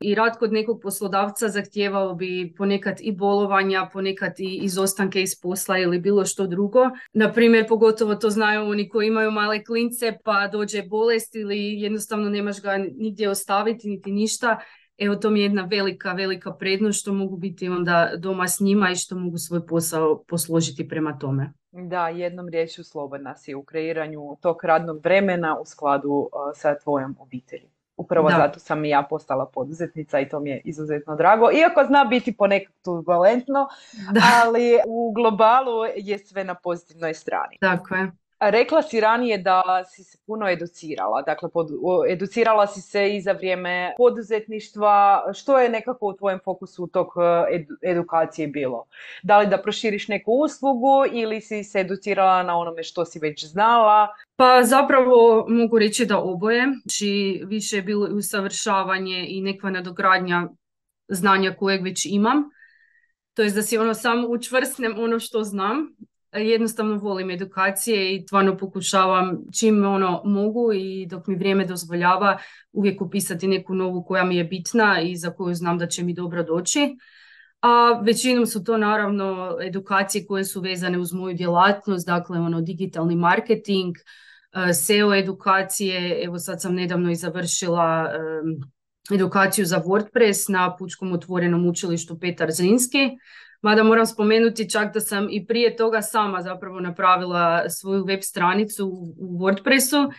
i 0.00 0.14
rad 0.14 0.38
kod 0.38 0.52
nekog 0.52 0.80
poslodavca 0.82 1.48
zahtijevao 1.48 2.14
bi 2.14 2.54
ponekad 2.56 2.96
i 3.00 3.12
bolovanja, 3.12 3.88
ponekad 3.92 4.32
i 4.38 4.60
izostanke 4.62 5.22
iz 5.22 5.40
posla 5.42 5.78
ili 5.78 6.00
bilo 6.00 6.24
što 6.24 6.46
drugo. 6.46 6.80
Na 7.12 7.32
primjer, 7.32 7.68
pogotovo 7.68 8.14
to 8.14 8.30
znaju 8.30 8.62
oni 8.62 8.88
koji 8.88 9.06
imaju 9.06 9.30
male 9.30 9.64
klince 9.64 10.12
pa 10.24 10.48
dođe 10.48 10.82
bolest 10.82 11.34
ili 11.34 11.80
jednostavno 11.80 12.28
nemaš 12.28 12.62
ga 12.62 12.76
nigdje 12.96 13.30
ostaviti 13.30 13.88
niti 13.88 14.12
ništa. 14.12 14.58
Evo 14.98 15.16
to 15.16 15.30
mi 15.30 15.40
je 15.40 15.44
jedna 15.44 15.64
velika, 15.70 16.12
velika 16.12 16.52
prednost 16.52 17.00
što 17.00 17.12
mogu 17.12 17.36
biti 17.36 17.68
onda 17.68 18.10
doma 18.18 18.48
s 18.48 18.60
njima 18.60 18.90
i 18.90 18.96
što 18.96 19.18
mogu 19.18 19.38
svoj 19.38 19.66
posao 19.66 20.24
posložiti 20.28 20.88
prema 20.88 21.18
tome. 21.18 21.52
Da, 21.72 22.08
jednom 22.08 22.48
riječju 22.48 22.84
slobodna 22.84 23.36
si 23.36 23.54
u 23.54 23.62
kreiranju 23.62 24.36
tog 24.40 24.64
radnog 24.64 25.00
vremena 25.04 25.58
u 25.60 25.64
skladu 25.64 26.10
uh, 26.10 26.28
sa 26.54 26.78
tvojom 26.78 27.16
obitelji. 27.20 27.70
Upravo 27.96 28.30
zato 28.30 28.58
sam 28.58 28.84
i 28.84 28.88
ja 28.88 29.06
postala 29.10 29.46
poduzetnica 29.46 30.20
i 30.20 30.28
to 30.28 30.40
mi 30.40 30.50
je 30.50 30.60
izuzetno 30.64 31.16
drago. 31.16 31.50
Iako 31.52 31.84
zna 31.84 32.04
biti 32.04 32.36
ponekad 32.36 32.74
turbulentno, 32.84 33.68
ali 34.44 34.78
u 34.86 35.12
globalu 35.12 35.84
je 35.96 36.18
sve 36.18 36.44
na 36.44 36.54
pozitivnoj 36.54 37.14
strani. 37.14 37.56
Tako 37.60 37.94
je. 37.94 38.10
Rekla 38.40 38.82
si 38.82 39.00
ranije 39.00 39.38
da 39.38 39.62
si 39.90 40.04
se 40.04 40.18
puno 40.26 40.48
educirala, 40.48 41.22
dakle 41.22 41.48
educirala 42.08 42.66
si 42.66 42.80
se 42.80 43.16
i 43.16 43.20
za 43.20 43.32
vrijeme 43.32 43.94
poduzetništva. 43.96 45.24
Što 45.34 45.58
je 45.58 45.68
nekako 45.68 46.06
u 46.06 46.16
tvojem 46.16 46.38
fokusu 46.44 46.86
tog 46.86 47.08
e, 47.50 47.64
edukacije 47.90 48.48
bilo? 48.48 48.86
Da 49.22 49.38
li 49.38 49.46
da 49.46 49.62
proširiš 49.62 50.08
neku 50.08 50.32
uslugu 50.32 51.04
ili 51.12 51.40
si 51.40 51.64
se 51.64 51.80
educirala 51.80 52.42
na 52.42 52.58
onome 52.58 52.82
što 52.82 53.04
si 53.04 53.18
već 53.18 53.44
znala? 53.44 54.08
Pa 54.36 54.62
zapravo 54.62 55.46
mogu 55.48 55.78
reći 55.78 56.06
da 56.06 56.18
oboje. 56.18 56.66
Znači 56.84 57.42
više 57.46 57.76
je 57.76 57.82
bilo 57.82 58.08
usavršavanje 58.12 59.26
i 59.28 59.42
neka 59.42 59.70
nadogradnja 59.70 60.48
znanja 61.08 61.54
kojeg 61.58 61.82
već 61.82 62.06
imam. 62.06 62.50
To 63.34 63.42
je 63.42 63.50
da 63.50 63.62
si 63.62 63.78
ono 63.78 63.94
samo 63.94 64.28
učvrsnem 64.28 64.98
ono 64.98 65.18
što 65.18 65.44
znam 65.44 65.96
jednostavno 66.32 66.96
volim 66.96 67.30
edukacije 67.30 68.14
i 68.16 68.22
stvarno 68.22 68.56
pokušavam 68.56 69.38
čim 69.58 69.84
ono 69.84 70.22
mogu 70.24 70.72
i 70.72 71.06
dok 71.06 71.26
mi 71.26 71.36
vrijeme 71.36 71.64
dozvoljava 71.64 72.38
uvijek 72.72 73.02
upisati 73.02 73.48
neku 73.48 73.74
novu 73.74 74.04
koja 74.04 74.24
mi 74.24 74.36
je 74.36 74.44
bitna 74.44 75.00
i 75.00 75.16
za 75.16 75.30
koju 75.30 75.54
znam 75.54 75.78
da 75.78 75.86
će 75.86 76.04
mi 76.04 76.14
dobro 76.14 76.42
doći. 76.42 76.96
A 77.62 78.00
većinom 78.04 78.46
su 78.46 78.64
to 78.64 78.76
naravno 78.76 79.58
edukacije 79.62 80.26
koje 80.26 80.44
su 80.44 80.60
vezane 80.60 80.98
uz 80.98 81.12
moju 81.12 81.36
djelatnost, 81.36 82.06
dakle 82.06 82.38
ono 82.38 82.60
digitalni 82.60 83.16
marketing, 83.16 83.96
e, 84.68 84.74
SEO 84.74 85.14
edukacije, 85.14 86.24
evo 86.24 86.38
sad 86.38 86.62
sam 86.62 86.74
nedavno 86.74 87.10
i 87.10 87.14
završila 87.14 88.10
edukaciju 89.14 89.66
za 89.66 89.82
WordPress 89.82 90.52
na 90.52 90.76
Pučkom 90.76 91.12
otvorenom 91.12 91.66
učilištu 91.66 92.18
Petar 92.20 92.50
Zrinski, 92.50 93.10
Mada 93.62 93.82
moram 93.82 94.06
spomenuti 94.06 94.70
čak 94.70 94.94
da 94.94 95.00
sam 95.00 95.26
i 95.30 95.46
prije 95.46 95.76
toga 95.76 96.02
sama 96.02 96.42
zapravo 96.42 96.80
napravila 96.80 97.68
svoju 97.68 98.04
web 98.04 98.20
stranicu 98.22 98.88
u 99.18 99.38
WordPressu 99.38 100.12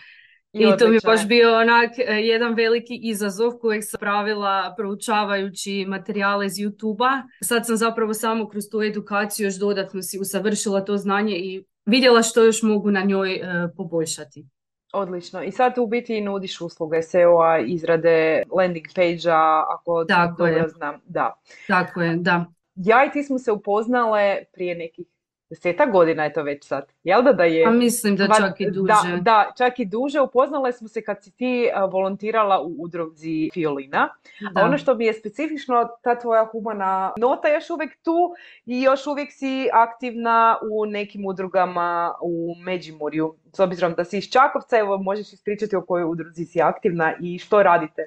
i, 0.52 0.66
to 0.78 0.88
mi 0.88 0.94
je 0.94 1.00
baš 1.04 1.26
bio 1.26 1.58
onak 1.58 1.90
e, 1.98 2.12
jedan 2.12 2.54
veliki 2.54 3.00
izazov 3.02 3.52
kojeg 3.60 3.82
sam 3.84 3.98
pravila 4.00 4.74
proučavajući 4.76 5.84
materijale 5.88 6.46
iz 6.46 6.52
YouTube-a. 6.52 7.22
Sad 7.44 7.66
sam 7.66 7.76
zapravo 7.76 8.14
samo 8.14 8.48
kroz 8.48 8.64
tu 8.70 8.82
edukaciju 8.82 9.46
još 9.46 9.54
dodatno 9.54 10.02
si 10.02 10.18
usavršila 10.18 10.84
to 10.84 10.96
znanje 10.96 11.36
i 11.36 11.64
vidjela 11.86 12.22
što 12.22 12.44
još 12.44 12.62
mogu 12.62 12.90
na 12.90 13.02
njoj 13.02 13.34
e, 13.34 13.42
poboljšati. 13.76 14.46
Odlično. 14.92 15.42
I 15.42 15.50
sad 15.50 15.78
u 15.78 15.86
biti 15.86 16.20
nudiš 16.20 16.60
usluge 16.60 17.02
SEO-a, 17.02 17.58
izrade 17.58 18.42
landing 18.56 18.86
page-a, 18.94 19.64
ako 19.68 20.04
Tako 20.04 20.36
dobro 20.38 20.46
je. 20.46 20.68
znam. 20.68 21.00
Da. 21.04 21.34
Tako 21.66 22.02
je, 22.02 22.16
da 22.16 22.46
ja 22.74 23.04
i 23.04 23.10
ti 23.10 23.22
smo 23.22 23.38
se 23.38 23.52
upoznale 23.52 24.44
prije 24.52 24.74
nekih 24.74 25.06
deseta 25.52 25.86
godina 25.86 26.24
je 26.24 26.32
to 26.32 26.42
već 26.42 26.64
sad. 26.64 26.92
Jel 27.04 27.22
da 27.22 27.32
da 27.32 27.44
je? 27.44 27.66
A 27.66 27.70
mislim 27.70 28.16
da 28.16 28.26
čak 28.26 28.60
i 28.60 28.70
duže. 28.70 28.86
Da, 28.86 29.20
da, 29.20 29.52
čak 29.58 29.78
i 29.78 29.84
duže. 29.84 30.20
Upoznale 30.20 30.72
smo 30.72 30.88
se 30.88 31.02
kad 31.02 31.22
si 31.22 31.30
ti 31.30 31.68
volontirala 31.90 32.62
u 32.62 32.74
udruzi 32.78 33.50
Fiolina. 33.54 34.08
A 34.54 34.64
ono 34.64 34.78
što 34.78 34.94
mi 34.94 35.04
je 35.04 35.12
specifično, 35.12 35.88
ta 36.02 36.18
tvoja 36.18 36.44
humana 36.52 37.12
nota 37.18 37.48
je 37.48 37.54
još 37.54 37.70
uvijek 37.70 38.02
tu 38.02 38.34
i 38.66 38.82
još 38.82 39.06
uvijek 39.06 39.32
si 39.32 39.68
aktivna 39.72 40.58
u 40.70 40.86
nekim 40.86 41.26
udrugama 41.26 42.14
u 42.22 42.54
Međimurju. 42.64 43.34
S 43.52 43.60
obzirom 43.60 43.94
da 43.94 44.04
si 44.04 44.18
iz 44.18 44.30
Čakovca, 44.30 44.78
evo 44.78 44.98
možeš 44.98 45.32
ispričati 45.32 45.76
o 45.76 45.82
kojoj 45.82 46.04
udruzi 46.04 46.44
si 46.44 46.62
aktivna 46.62 47.14
i 47.20 47.38
što 47.38 47.62
radite? 47.62 48.02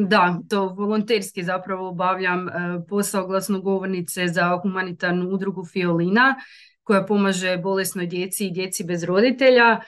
Da, 0.00 0.40
to 0.48 0.68
volonterski 0.68 1.42
zapravo 1.42 1.88
obavljam 1.88 2.48
e, 2.48 2.52
posao 2.88 3.26
glasnogovornice 3.26 4.28
za 4.28 4.58
humanitarnu 4.62 5.28
udrugu 5.28 5.64
Fiolina 5.64 6.34
koja 6.82 7.04
pomaže 7.04 7.56
bolesnoj 7.56 8.06
djeci 8.06 8.46
i 8.46 8.50
djeci 8.50 8.84
bez 8.84 9.04
roditelja. 9.04 9.80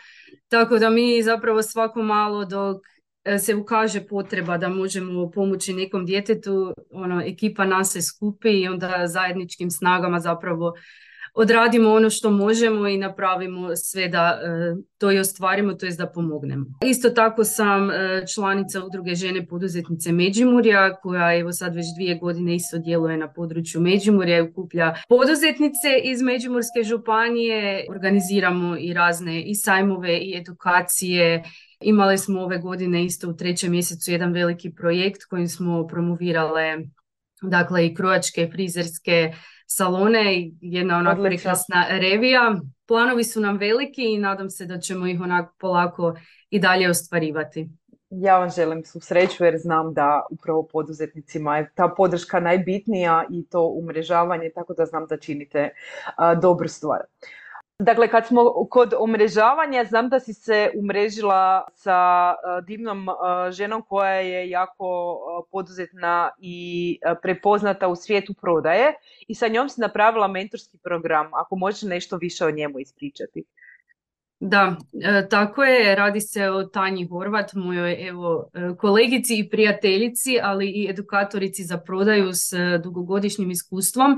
Tako 0.48 0.78
da 0.78 0.90
mi 0.90 1.22
zapravo 1.22 1.62
svako 1.62 2.02
malo 2.02 2.44
dok 2.44 2.76
e, 3.24 3.38
se 3.38 3.54
ukaže 3.54 4.06
potreba 4.06 4.58
da 4.58 4.68
možemo 4.68 5.30
pomoći 5.30 5.74
nekom 5.74 6.06
djetetu, 6.06 6.74
ono, 6.92 7.22
ekipa 7.22 7.64
nas 7.64 7.92
se 7.92 8.02
skupi 8.02 8.50
i 8.50 8.68
onda 8.68 9.06
zajedničkim 9.06 9.70
snagama 9.70 10.20
zapravo 10.20 10.74
odradimo 11.34 11.90
ono 11.90 12.10
što 12.10 12.30
možemo 12.30 12.88
i 12.88 12.99
napravimo 12.99 13.76
sve 13.76 14.08
da 14.08 14.40
e, 14.42 14.76
to 14.99 15.12
i 15.12 15.18
ostvarimo, 15.18 15.75
to 15.75 15.87
jest 15.87 15.99
da 15.99 16.06
pomognemo. 16.06 16.66
Isto 16.84 17.10
tako 17.10 17.44
sam 17.44 17.90
e, 17.90 18.25
članica 18.34 18.84
udruge 18.84 19.14
žene 19.14 19.46
poduzetnice 19.46 20.12
Međimurja, 20.12 20.96
koja 21.02 21.38
evo 21.38 21.52
sad 21.52 21.75
već 21.75 21.87
dvije 21.96 22.14
godine 22.14 22.54
isto 22.54 22.78
djeluje 22.78 23.16
na 23.16 23.32
području 23.32 23.80
Međimurja 23.80 24.38
i 24.38 24.42
ukuplja 24.42 24.94
poduzetnice 25.08 25.88
iz 26.04 26.22
Međimurske 26.22 26.82
županije. 26.82 27.87
Organiziramo 27.90 28.76
i 28.78 28.92
razne 28.94 29.42
i 29.42 29.54
sajmove 29.54 30.18
i 30.18 30.37
edukacije 30.37 31.42
Imali 31.80 32.18
smo 32.18 32.40
ove 32.40 32.58
godine 32.58 33.04
isto 33.04 33.30
u 33.30 33.37
trećem 33.37 33.70
mjesecu 33.70 34.10
jedan 34.10 34.32
veliki 34.32 34.70
projekt 34.75 35.25
kojim 35.25 35.49
smo 35.49 35.87
promovirale 35.87 36.78
dakle 37.42 37.87
i 37.87 37.94
krojačke, 37.94 38.49
frizerske 38.52 39.32
salone 39.66 40.50
jedna 40.61 40.99
onako 40.99 41.23
prekrasna 41.23 41.87
revija. 41.90 42.61
Planovi 42.87 43.25
su 43.25 43.40
nam 43.40 43.56
veliki 43.56 44.14
i 44.14 44.18
nadam 44.18 44.50
se 44.50 44.66
da 44.66 44.78
ćemo 44.78 45.06
ih 45.06 45.20
onako 45.20 45.54
polako 45.59 46.14
i 46.50 46.59
dalje 46.59 46.90
ostvarivati. 46.90 47.68
Ja 48.11 48.38
vam 48.38 48.50
želim 48.50 48.85
su 48.85 49.00
sreću 49.00 49.44
jer 49.44 49.59
znam 49.59 49.94
da 49.94 50.26
upravo 50.30 50.66
poduzetnicima 50.73 51.56
je 51.56 51.70
ta 51.75 51.88
podrška 51.97 52.40
najbitnija 52.40 53.25
i 53.30 53.47
to 53.49 53.66
umrežavanje, 53.66 54.50
tako 54.54 54.75
da 54.75 54.87
znam 54.87 55.06
da 55.06 55.16
činite 55.16 55.70
dobru 56.42 56.68
stvar. 56.68 57.00
Dakle, 57.80 58.08
kad 58.08 58.26
smo 58.26 58.66
kod 58.70 58.94
omrežavanja, 58.99 59.84
znam 59.84 60.08
da 60.08 60.20
si 60.20 60.34
se 60.34 60.70
umrežila 60.75 61.64
sa 61.75 62.30
e, 62.32 62.62
divnom 62.66 63.08
e, 63.08 63.12
ženom 63.52 63.82
koja 63.82 64.14
je 64.14 64.50
jako 64.50 65.16
e, 65.16 65.49
poduzetna 65.50 66.30
i 66.38 66.99
prepoznata 67.22 67.88
u 67.88 67.96
svijetu 67.96 68.34
prodaje 68.34 68.94
i 69.28 69.34
sa 69.34 69.49
njom 69.49 69.68
si 69.68 69.80
napravila 69.80 70.28
mentorski 70.28 70.78
program. 70.78 71.34
Ako 71.34 71.56
možeš 71.56 71.82
nešto 71.82 72.16
više 72.16 72.46
o 72.46 72.50
njemu 72.50 72.78
ispričati. 72.78 73.44
Da, 74.40 74.76
tako 75.30 75.64
je. 75.64 75.94
Radi 75.94 76.20
se 76.20 76.50
o 76.50 76.64
Tanji 76.64 77.06
Horvat, 77.06 77.54
mojoj 77.54 78.08
evo, 78.08 78.50
kolegici 78.78 79.38
i 79.38 79.49
prijateljici, 79.50 80.38
ali 80.42 80.70
i 80.70 80.90
edukatorici 80.90 81.64
za 81.64 81.78
prodaju 81.78 82.32
s 82.32 82.52
dugogodišnjim 82.82 83.50
iskustvom. 83.50 84.16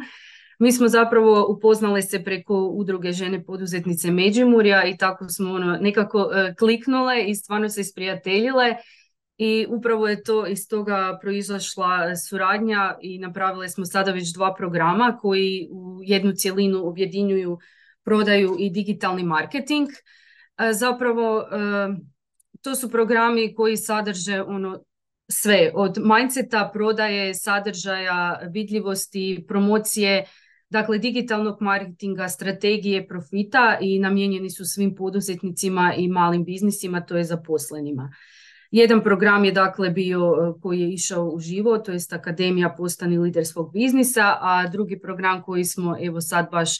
Mi 0.59 0.73
smo 0.73 0.88
zapravo 0.88 1.47
upoznali 1.49 2.02
se 2.02 2.25
preko 2.25 2.54
udruge 2.54 3.12
žene 3.12 3.44
poduzetnice 3.44 4.11
Međimurja 4.11 4.85
i 4.85 4.97
tako 4.97 5.28
smo 5.28 5.52
ono 5.52 5.76
nekako 5.76 6.30
e, 6.35 6.54
kliknule 6.59 7.25
i 7.25 7.35
stvarno 7.35 7.68
se 7.68 7.80
isprijateljile 7.80 8.76
i 9.38 9.66
upravo 9.68 10.09
je 10.09 10.23
to 10.23 10.47
iz 10.47 10.68
toga 10.68 11.18
proizašla 11.21 12.16
suradnja 12.16 12.97
i 13.00 13.18
napravili 13.18 13.68
smo 13.68 13.85
sada 13.85 14.12
već 14.12 14.32
dva 14.35 14.54
programa 14.54 15.18
koji 15.21 15.68
u 15.73 15.99
jednu 16.02 16.32
cjelinu 16.32 16.88
objedinjuju 16.88 17.59
prodaju 18.04 18.56
i 18.59 18.71
digitalni 18.71 19.23
marketing. 19.23 19.88
E, 20.59 20.73
zapravo 20.73 21.40
e, 21.40 21.44
to 22.62 22.75
su 22.75 22.90
programi 22.90 23.54
koji 23.54 23.76
sadrže 23.76 24.42
ono 24.42 24.85
sve 25.28 25.71
od 25.75 25.99
mindseta, 25.99 26.71
prodaje, 26.73 27.35
sadržaja, 27.35 28.40
vidljivosti, 28.50 29.44
promocije, 29.49 30.25
dakle 30.73 30.99
digitalnog 30.99 31.57
marketinga, 31.61 32.29
strategije 32.29 33.07
profita 33.09 33.79
i 33.81 33.99
namijenjeni 33.99 34.50
su 34.50 34.64
svim 34.64 34.95
poduzetnicima 34.95 35.95
i 35.97 36.09
malim 36.09 36.45
biznisima, 36.45 37.00
to 37.00 37.17
je 37.17 37.25
zaposlenima. 37.25 38.12
Jedan 38.71 39.02
program 39.02 39.45
je 39.45 39.52
dakle 39.52 39.91
bio 39.91 40.21
e, 40.21 40.61
koji 40.61 40.81
je 40.81 40.93
išao 40.93 41.29
u 41.29 41.41
živo, 41.41 41.79
to 41.79 41.93
jest 41.93 42.12
Akademija 42.12 42.75
postani 42.79 43.19
lider 43.19 43.47
svog 43.47 43.73
biznisa, 43.73 44.37
a 44.41 44.69
drugi 44.69 45.00
program 45.00 45.43
koji 45.43 45.64
smo 45.64 45.97
evo 46.00 46.21
sad 46.21 46.49
baš 46.50 46.71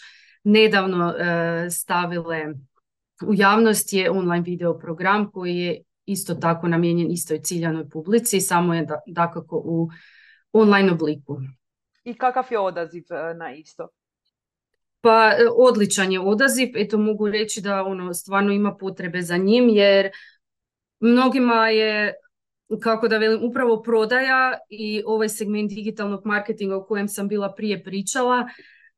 nedavno 0.45 1.11
e, 1.11 1.71
stavile 1.71 2.55
u 3.27 3.35
javnost 3.35 3.93
je 3.93 4.11
online 4.11 4.43
video 4.43 4.79
program 4.79 5.31
koji 5.31 5.57
je 5.57 5.83
isto 6.07 6.35
tako 6.35 6.69
namijenjen 6.69 7.11
istoj 7.11 7.39
ciljanoj 7.43 7.89
publici, 7.89 8.41
samo 8.41 8.75
je 8.75 8.85
da, 8.85 9.01
dakako 9.07 9.63
u 9.65 9.89
online 10.53 10.93
obliku. 10.93 11.39
I 12.05 12.15
kakav 12.15 12.45
je 12.51 12.59
odaziv 12.59 13.05
e, 13.11 13.35
na 13.35 13.55
isto? 13.55 13.89
Pa 15.01 15.33
e, 15.39 15.47
odličan 15.57 16.13
je 16.13 16.21
odaziv, 16.21 16.69
eto 16.75 16.99
mogu 16.99 17.29
reći 17.29 17.61
da 17.61 17.85
ono 17.85 18.15
stvarno 18.15 18.53
ima 18.53 18.77
potrebe 18.77 19.23
za 19.23 19.37
njim 19.37 19.69
jer 19.69 20.11
mnogima 21.01 21.69
je 21.69 22.15
kako 22.81 23.09
da 23.09 23.19
velim 23.19 23.45
upravo 23.45 23.83
prodaja 23.83 24.59
i 24.69 25.03
ovaj 25.07 25.29
segment 25.29 25.71
digitalnog 25.71 26.27
marketinga 26.27 26.77
o 26.77 26.85
kojem 26.85 27.09
sam 27.09 27.29
bila 27.29 27.55
prije 27.55 27.85
pričala 27.85 28.47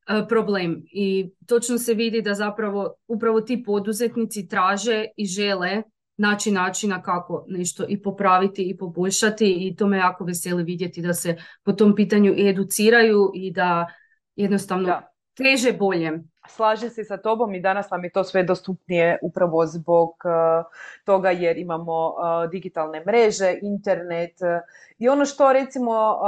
e, 0.09 0.29
problem 0.29 0.83
i 0.93 1.31
točno 1.47 1.79
se 1.79 1.95
vidi 1.95 2.23
da 2.23 2.35
zapravo 2.35 2.95
upravo 3.09 3.41
ti 3.41 3.63
poduzetnici 3.67 4.49
traže 4.49 5.05
i 5.17 5.27
žele 5.27 5.83
naći 6.17 6.51
načina 6.51 7.03
kako 7.03 7.45
nešto 7.49 7.85
i 7.89 8.03
popraviti 8.03 8.71
i 8.71 8.77
poboljšati 8.77 9.69
i 9.69 9.77
to 9.77 9.87
me 9.87 9.97
jako 9.97 10.25
veseli 10.25 10.63
vidjeti 10.63 11.03
da 11.03 11.15
se 11.15 11.37
po 11.63 11.73
tom 11.73 11.95
pitanju 11.95 12.35
i 12.37 12.49
educiraju 12.49 13.31
i 13.35 13.53
da 13.53 13.87
jednostavno 14.37 15.03
teže 15.35 15.73
bolje. 15.73 16.13
Slažem 16.49 16.91
se 16.91 17.05
sa 17.05 17.17
tobom 17.17 17.55
i 17.55 17.61
danas 17.61 17.91
nam 17.91 18.05
je 18.05 18.11
to 18.11 18.25
sve 18.25 18.43
dostupnije 18.43 19.19
upravo 19.23 19.67
zbog 19.67 20.09
uh, 20.09 20.65
toga 21.05 21.31
jer 21.31 21.59
imamo 21.59 22.09
uh, 22.09 22.51
digitalne 22.51 23.03
mreže, 23.07 23.59
internet 23.63 24.41
uh, 24.41 24.49
i 24.99 25.09
ono 25.09 25.25
što 25.25 25.53
recimo 25.53 26.19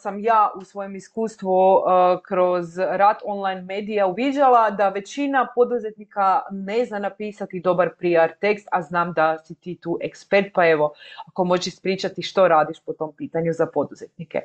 sam 0.00 0.18
ja 0.20 0.50
u 0.56 0.64
svojem 0.64 0.96
iskustvu 0.96 1.82
kroz 2.28 2.78
rad 2.78 3.16
online 3.24 3.62
medija 3.62 4.06
uviđala 4.06 4.70
da 4.70 4.88
većina 4.88 5.48
poduzetnika 5.54 6.40
ne 6.50 6.84
zna 6.84 6.98
napisati 6.98 7.60
dobar 7.60 7.90
PR 7.98 8.34
tekst, 8.40 8.68
a 8.72 8.82
znam 8.82 9.12
da 9.12 9.38
si 9.38 9.54
ti 9.54 9.78
tu 9.82 9.98
ekspert, 10.00 10.46
pa 10.54 10.68
evo 10.68 10.92
ako 11.26 11.44
možeš 11.44 11.66
ispričati 11.66 12.22
što 12.22 12.48
radiš 12.48 12.80
po 12.80 12.92
tom 12.92 13.12
pitanju 13.16 13.52
za 13.52 13.66
poduzetnike. 13.66 14.40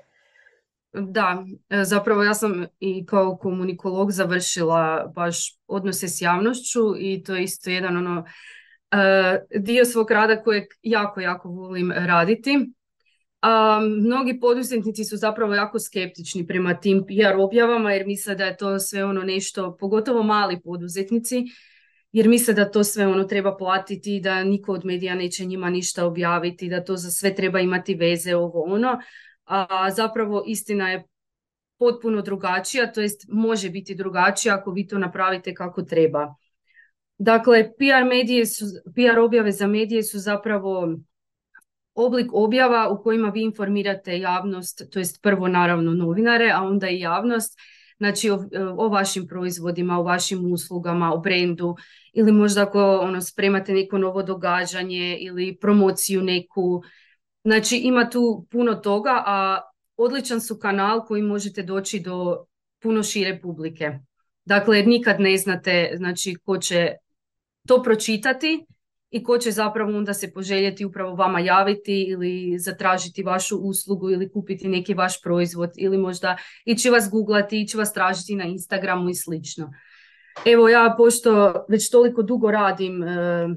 Da, 0.93 1.45
e, 1.69 1.83
zapravo 1.83 2.23
ja 2.23 2.33
sam 2.33 2.65
i 2.79 3.05
kao 3.05 3.37
komunikolog 3.37 4.11
završila 4.11 5.11
baš 5.15 5.57
odnose 5.67 6.07
s 6.07 6.21
javnošću 6.21 6.81
i 6.99 7.23
to 7.23 7.35
je 7.35 7.43
isto 7.43 7.69
jedan 7.69 7.97
ono 7.97 8.25
e, 8.91 9.39
dio 9.59 9.85
svog 9.85 10.11
rada 10.11 10.43
kojeg 10.43 10.63
jako, 10.83 11.19
jako 11.21 11.49
volim 11.49 11.91
raditi. 11.91 12.73
A, 13.41 13.79
mnogi 13.79 14.39
poduzetnici 14.39 15.03
su 15.03 15.17
zapravo 15.17 15.53
jako 15.53 15.79
skeptični 15.79 16.47
prema 16.47 16.79
tim 16.79 17.03
PR 17.07 17.35
objavama 17.39 17.93
jer 17.93 18.05
misle 18.07 18.35
da 18.35 18.45
je 18.45 18.57
to 18.57 18.79
sve 18.79 19.05
ono 19.05 19.21
nešto, 19.21 19.77
pogotovo 19.79 20.23
mali 20.23 20.61
poduzetnici, 20.61 21.43
jer 22.11 22.27
misle 22.27 22.53
da 22.53 22.71
to 22.71 22.83
sve 22.83 23.07
ono 23.07 23.23
treba 23.23 23.57
platiti, 23.57 24.19
da 24.23 24.43
niko 24.43 24.73
od 24.73 24.85
medija 24.85 25.15
neće 25.15 25.45
njima 25.45 25.69
ništa 25.69 26.05
objaviti, 26.05 26.69
da 26.69 26.83
to 26.83 26.97
za 26.97 27.11
sve 27.11 27.35
treba 27.35 27.59
imati 27.59 27.95
veze, 27.95 28.35
ovo 28.35 28.63
ono 28.63 28.99
a 29.51 29.91
zapravo 29.91 30.43
istina 30.47 30.89
je 30.89 31.03
potpuno 31.79 32.21
drugačija, 32.21 32.91
to 32.91 33.01
jest 33.01 33.25
može 33.29 33.69
biti 33.69 33.95
drugačija 33.95 34.55
ako 34.55 34.71
vi 34.71 34.87
to 34.87 34.97
napravite 34.97 35.53
kako 35.53 35.81
treba. 35.81 36.35
Dakle, 37.17 37.71
PR, 37.77 38.05
medije 38.09 38.45
su, 38.45 38.65
PR 38.95 39.19
objave 39.19 39.51
za 39.51 39.67
medije 39.67 40.03
su 40.03 40.19
zapravo 40.19 40.95
oblik 41.95 42.27
objava 42.33 42.89
u 42.89 43.03
kojima 43.03 43.29
vi 43.29 43.41
informirate 43.41 44.19
javnost, 44.19 44.91
to 44.91 44.99
jest 44.99 45.21
prvo 45.21 45.47
naravno 45.47 45.93
novinare, 45.93 46.51
a 46.55 46.61
onda 46.63 46.89
i 46.89 46.99
javnost, 46.99 47.59
znači 47.97 48.29
o, 48.29 48.39
o, 48.77 48.89
vašim 48.89 49.27
proizvodima, 49.27 49.99
o 49.99 50.03
vašim 50.03 50.53
uslugama, 50.53 51.13
o 51.13 51.17
brendu 51.17 51.75
ili 52.13 52.31
možda 52.31 52.61
ako 52.61 52.97
ono, 52.97 53.21
spremate 53.21 53.73
neko 53.73 53.97
novo 53.97 54.23
događanje 54.23 55.17
ili 55.19 55.57
promociju 55.61 56.21
neku 56.21 56.83
Znači 57.43 57.77
ima 57.77 58.09
tu 58.09 58.47
puno 58.51 58.75
toga, 58.75 59.23
a 59.25 59.61
odličan 59.97 60.41
su 60.41 60.57
kanal 60.59 61.05
koji 61.05 61.21
možete 61.21 61.63
doći 61.63 61.99
do 61.99 62.45
puno 62.81 63.03
šire 63.03 63.39
publike. 63.41 63.99
Dakle, 64.45 64.83
nikad 64.83 65.19
ne 65.19 65.37
znate 65.37 65.91
znači, 65.95 66.35
ko 66.45 66.57
će 66.57 66.91
to 67.67 67.83
pročitati 67.83 68.65
i 69.11 69.23
ko 69.23 69.37
će 69.37 69.51
zapravo 69.51 69.97
onda 69.97 70.13
se 70.13 70.33
poželjeti 70.33 70.85
upravo 70.85 71.15
vama 71.15 71.39
javiti 71.39 72.03
ili 72.03 72.59
zatražiti 72.59 73.23
vašu 73.23 73.57
uslugu 73.57 74.09
ili 74.09 74.31
kupiti 74.31 74.67
neki 74.67 74.93
vaš 74.93 75.21
proizvod 75.21 75.69
ili 75.77 75.97
možda 75.97 76.37
ići 76.65 76.89
vas 76.89 77.09
googlati, 77.11 77.61
ići 77.61 77.77
vas 77.77 77.93
tražiti 77.93 78.35
na 78.35 78.45
Instagramu 78.45 79.09
i 79.09 79.15
slično. 79.15 79.71
Evo 80.45 80.69
ja 80.69 80.95
pošto 80.97 81.53
već 81.69 81.89
toliko 81.89 82.23
dugo 82.23 82.51
radim 82.51 83.03
eh, 83.03 83.47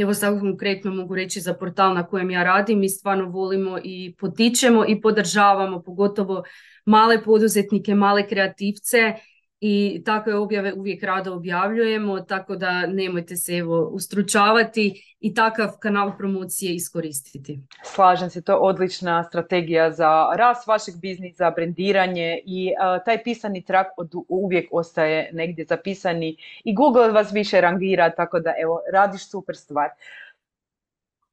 Evo 0.00 0.14
sad 0.14 0.40
konkretno 0.40 0.94
mogu 0.94 1.14
reći 1.14 1.40
za 1.40 1.54
portal 1.54 1.94
na 1.94 2.06
kojem 2.06 2.30
ja 2.30 2.42
radim, 2.42 2.78
mi 2.78 2.88
stvarno 2.88 3.28
volimo 3.28 3.78
i 3.84 4.14
potičemo 4.18 4.84
i 4.88 5.00
podržavamo 5.00 5.82
pogotovo 5.82 6.42
male 6.84 7.22
poduzetnike, 7.22 7.94
male 7.94 8.28
kreativce 8.28 9.14
i 9.60 10.02
takve 10.04 10.34
objave 10.34 10.72
uvijek 10.72 11.02
rado 11.02 11.34
objavljujemo, 11.34 12.20
tako 12.20 12.56
da 12.56 12.86
nemojte 12.86 13.36
se 13.36 13.56
evo 13.56 13.80
ustručavati 13.80 15.16
i 15.20 15.34
takav 15.34 15.68
kanal 15.80 16.16
promocije 16.18 16.74
iskoristiti. 16.74 17.60
Slažem 17.82 18.30
se, 18.30 18.42
to 18.42 18.52
je 18.52 18.58
odlična 18.58 19.24
strategija 19.24 19.90
za 19.90 20.26
rast 20.36 20.66
vašeg 20.66 20.94
biznisa, 21.00 21.50
brendiranje 21.50 22.40
i 22.46 22.72
taj 23.04 23.22
pisani 23.22 23.64
trak 23.64 23.86
od, 23.96 24.12
uvijek 24.28 24.68
ostaje 24.72 25.30
negdje 25.32 25.64
zapisani 25.68 26.36
i 26.64 26.74
Google 26.74 27.10
vas 27.10 27.32
više 27.32 27.60
rangira, 27.60 28.10
tako 28.10 28.40
da 28.40 28.54
evo, 28.62 28.80
radiš 28.92 29.30
super 29.30 29.56
stvar. 29.56 29.88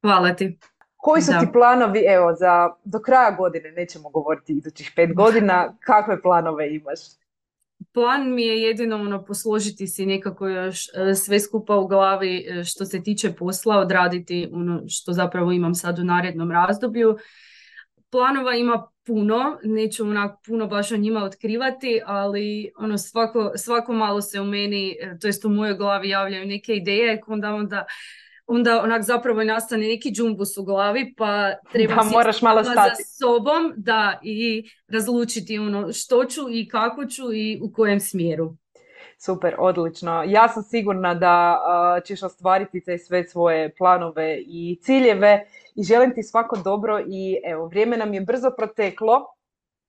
Hvala 0.02 0.34
ti. 0.34 0.58
Koji 0.96 1.22
su 1.22 1.32
ti 1.40 1.46
planovi, 1.52 2.04
evo, 2.08 2.34
za 2.34 2.70
do 2.84 2.98
kraja 2.98 3.30
godine, 3.30 3.72
nećemo 3.72 4.10
govoriti 4.10 4.52
idućih 4.52 4.92
pet 4.96 5.14
godina, 5.14 5.76
kakve 5.80 6.22
planove 6.22 6.74
imaš? 6.74 6.98
Plan 7.92 8.34
mi 8.34 8.42
je 8.42 8.62
jedino 8.62 8.96
ono 8.96 9.24
posložiti 9.24 9.86
si 9.86 10.06
nekako 10.06 10.48
još 10.48 10.86
e, 10.88 11.14
sve 11.14 11.40
skupa 11.40 11.76
u 11.76 11.86
glavi 11.86 12.46
e, 12.48 12.64
što 12.64 12.84
se 12.84 13.02
tiče 13.02 13.32
posla, 13.32 13.78
odraditi 13.78 14.48
ono 14.52 14.82
što 14.88 15.12
zapravo 15.12 15.52
imam 15.52 15.74
sad 15.74 15.98
u 15.98 16.04
narednom 16.04 16.50
razdoblju. 16.50 17.16
Planova 18.10 18.54
ima 18.54 18.88
puno, 19.06 19.58
neću 19.64 20.04
onak 20.04 20.38
puno 20.46 20.66
baš 20.66 20.92
o 20.92 20.96
njima 20.96 21.24
otkrivati, 21.24 22.00
ali 22.06 22.72
ono 22.78 22.98
svako, 22.98 23.52
svako 23.56 23.92
malo 23.92 24.20
se 24.20 24.40
u 24.40 24.44
meni, 24.44 24.96
e, 25.00 25.18
to 25.20 25.26
jest 25.26 25.44
u 25.44 25.48
mojoj 25.48 25.76
glavi 25.76 26.08
javljaju 26.08 26.46
neke 26.46 26.74
ideje, 26.74 27.20
onda 27.26 27.54
onda 27.54 27.84
onda 28.48 28.82
onak 28.82 29.02
zapravo 29.02 29.44
nastane 29.44 29.86
neki 29.86 30.10
džumbus 30.10 30.56
u 30.56 30.64
glavi 30.64 31.14
pa 31.16 31.52
treba 31.72 31.94
da, 31.94 32.02
moraš 32.02 32.42
malo 32.42 32.64
stati. 32.64 33.02
za 33.02 33.04
sobom 33.04 33.72
da 33.76 34.18
i 34.22 34.70
razlučiti 34.88 35.58
ono 35.58 35.92
što 35.92 36.24
ću 36.24 36.40
i 36.50 36.68
kako 36.68 37.06
ću 37.06 37.32
i 37.34 37.60
u 37.62 37.72
kojem 37.72 38.00
smjeru. 38.00 38.56
Super, 39.20 39.54
odlično. 39.58 40.24
Ja 40.26 40.48
sam 40.48 40.62
sigurna 40.62 41.14
da 41.14 41.58
ćeš 42.06 42.22
ostvariti 42.22 42.80
te 42.84 42.98
sve 42.98 43.24
svoje 43.24 43.74
planove 43.74 44.38
i 44.46 44.78
ciljeve 44.82 45.46
i 45.74 45.82
želim 45.82 46.14
ti 46.14 46.22
svako 46.22 46.56
dobro 46.64 47.00
i 47.00 47.36
evo, 47.44 47.66
vrijeme 47.66 47.96
nam 47.96 48.14
je 48.14 48.20
brzo 48.20 48.50
proteklo 48.56 49.26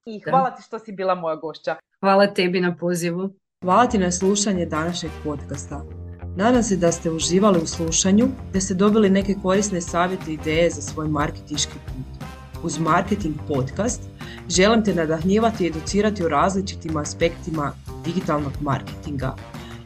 i 0.05 0.19
hvala 0.19 0.51
ti 0.51 0.63
što 0.63 0.79
si 0.79 0.91
bila 0.91 1.15
moja 1.15 1.35
gošća. 1.35 1.75
Hvala 1.99 2.27
tebi 2.27 2.59
na 2.59 2.75
pozivu. 2.79 3.29
Hvala 3.63 3.87
ti 3.87 3.97
na 3.97 4.11
slušanje 4.11 4.65
današnjeg 4.65 5.11
podcasta. 5.23 6.08
Nadam 6.35 6.63
se 6.63 6.77
da 6.77 6.91
ste 6.91 7.11
uživali 7.11 7.59
u 7.63 7.67
slušanju, 7.67 8.27
da 8.53 8.61
ste 8.61 8.73
dobili 8.73 9.09
neke 9.09 9.35
korisne 9.41 9.81
savjete 9.81 10.31
i 10.31 10.33
ideje 10.33 10.69
za 10.69 10.81
svoj 10.81 11.07
marketiški 11.07 11.73
put. 11.85 12.29
Uz 12.63 12.79
Marketing 12.79 13.35
podcast 13.47 14.01
želim 14.49 14.83
te 14.83 14.95
nadahnjivati 14.95 15.63
i 15.63 15.67
educirati 15.67 16.23
o 16.23 16.29
različitim 16.29 16.97
aspektima 16.97 17.71
digitalnog 18.05 18.53
marketinga. 18.61 19.35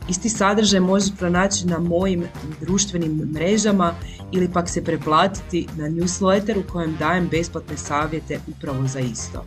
Isti 0.09 0.29
sadržaj 0.29 0.79
možeš 0.79 1.09
pronaći 1.19 1.67
na 1.67 1.79
mojim 1.79 2.23
društvenim 2.61 3.29
mrežama 3.33 3.93
ili 4.31 4.51
pak 4.53 4.69
se 4.69 4.83
preplatiti 4.83 5.67
na 5.77 5.89
newsletter 5.89 6.59
u 6.59 6.71
kojem 6.71 6.95
dajem 6.99 7.27
besplatne 7.31 7.77
savjete 7.77 8.39
upravo 8.47 8.87
za 8.87 8.99
isto. 8.99 9.45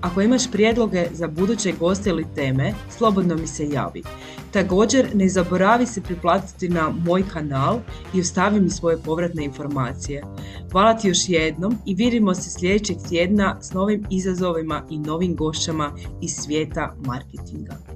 Ako 0.00 0.22
imaš 0.22 0.50
prijedloge 0.50 1.06
za 1.12 1.28
buduće 1.28 1.72
goste 1.72 2.10
ili 2.10 2.26
teme, 2.34 2.74
slobodno 2.98 3.36
mi 3.36 3.46
se 3.46 3.68
javi. 3.68 4.02
Također, 4.52 5.10
ne 5.14 5.28
zaboravi 5.28 5.86
se 5.86 6.00
priplatiti 6.00 6.68
na 6.68 6.92
moj 7.06 7.24
kanal 7.32 7.78
i 8.14 8.20
ostavi 8.20 8.60
mi 8.60 8.70
svoje 8.70 8.98
povratne 8.98 9.44
informacije. 9.44 10.22
Hvala 10.72 10.94
ti 10.94 11.08
još 11.08 11.28
jednom 11.28 11.78
i 11.86 11.94
vidimo 11.94 12.34
se 12.34 12.50
sljedećeg 12.50 12.96
tjedna 13.08 13.62
s 13.62 13.72
novim 13.72 14.04
izazovima 14.10 14.82
i 14.90 14.98
novim 14.98 15.36
gošćama 15.36 15.92
iz 16.22 16.30
svijeta 16.30 16.94
marketinga. 17.06 17.95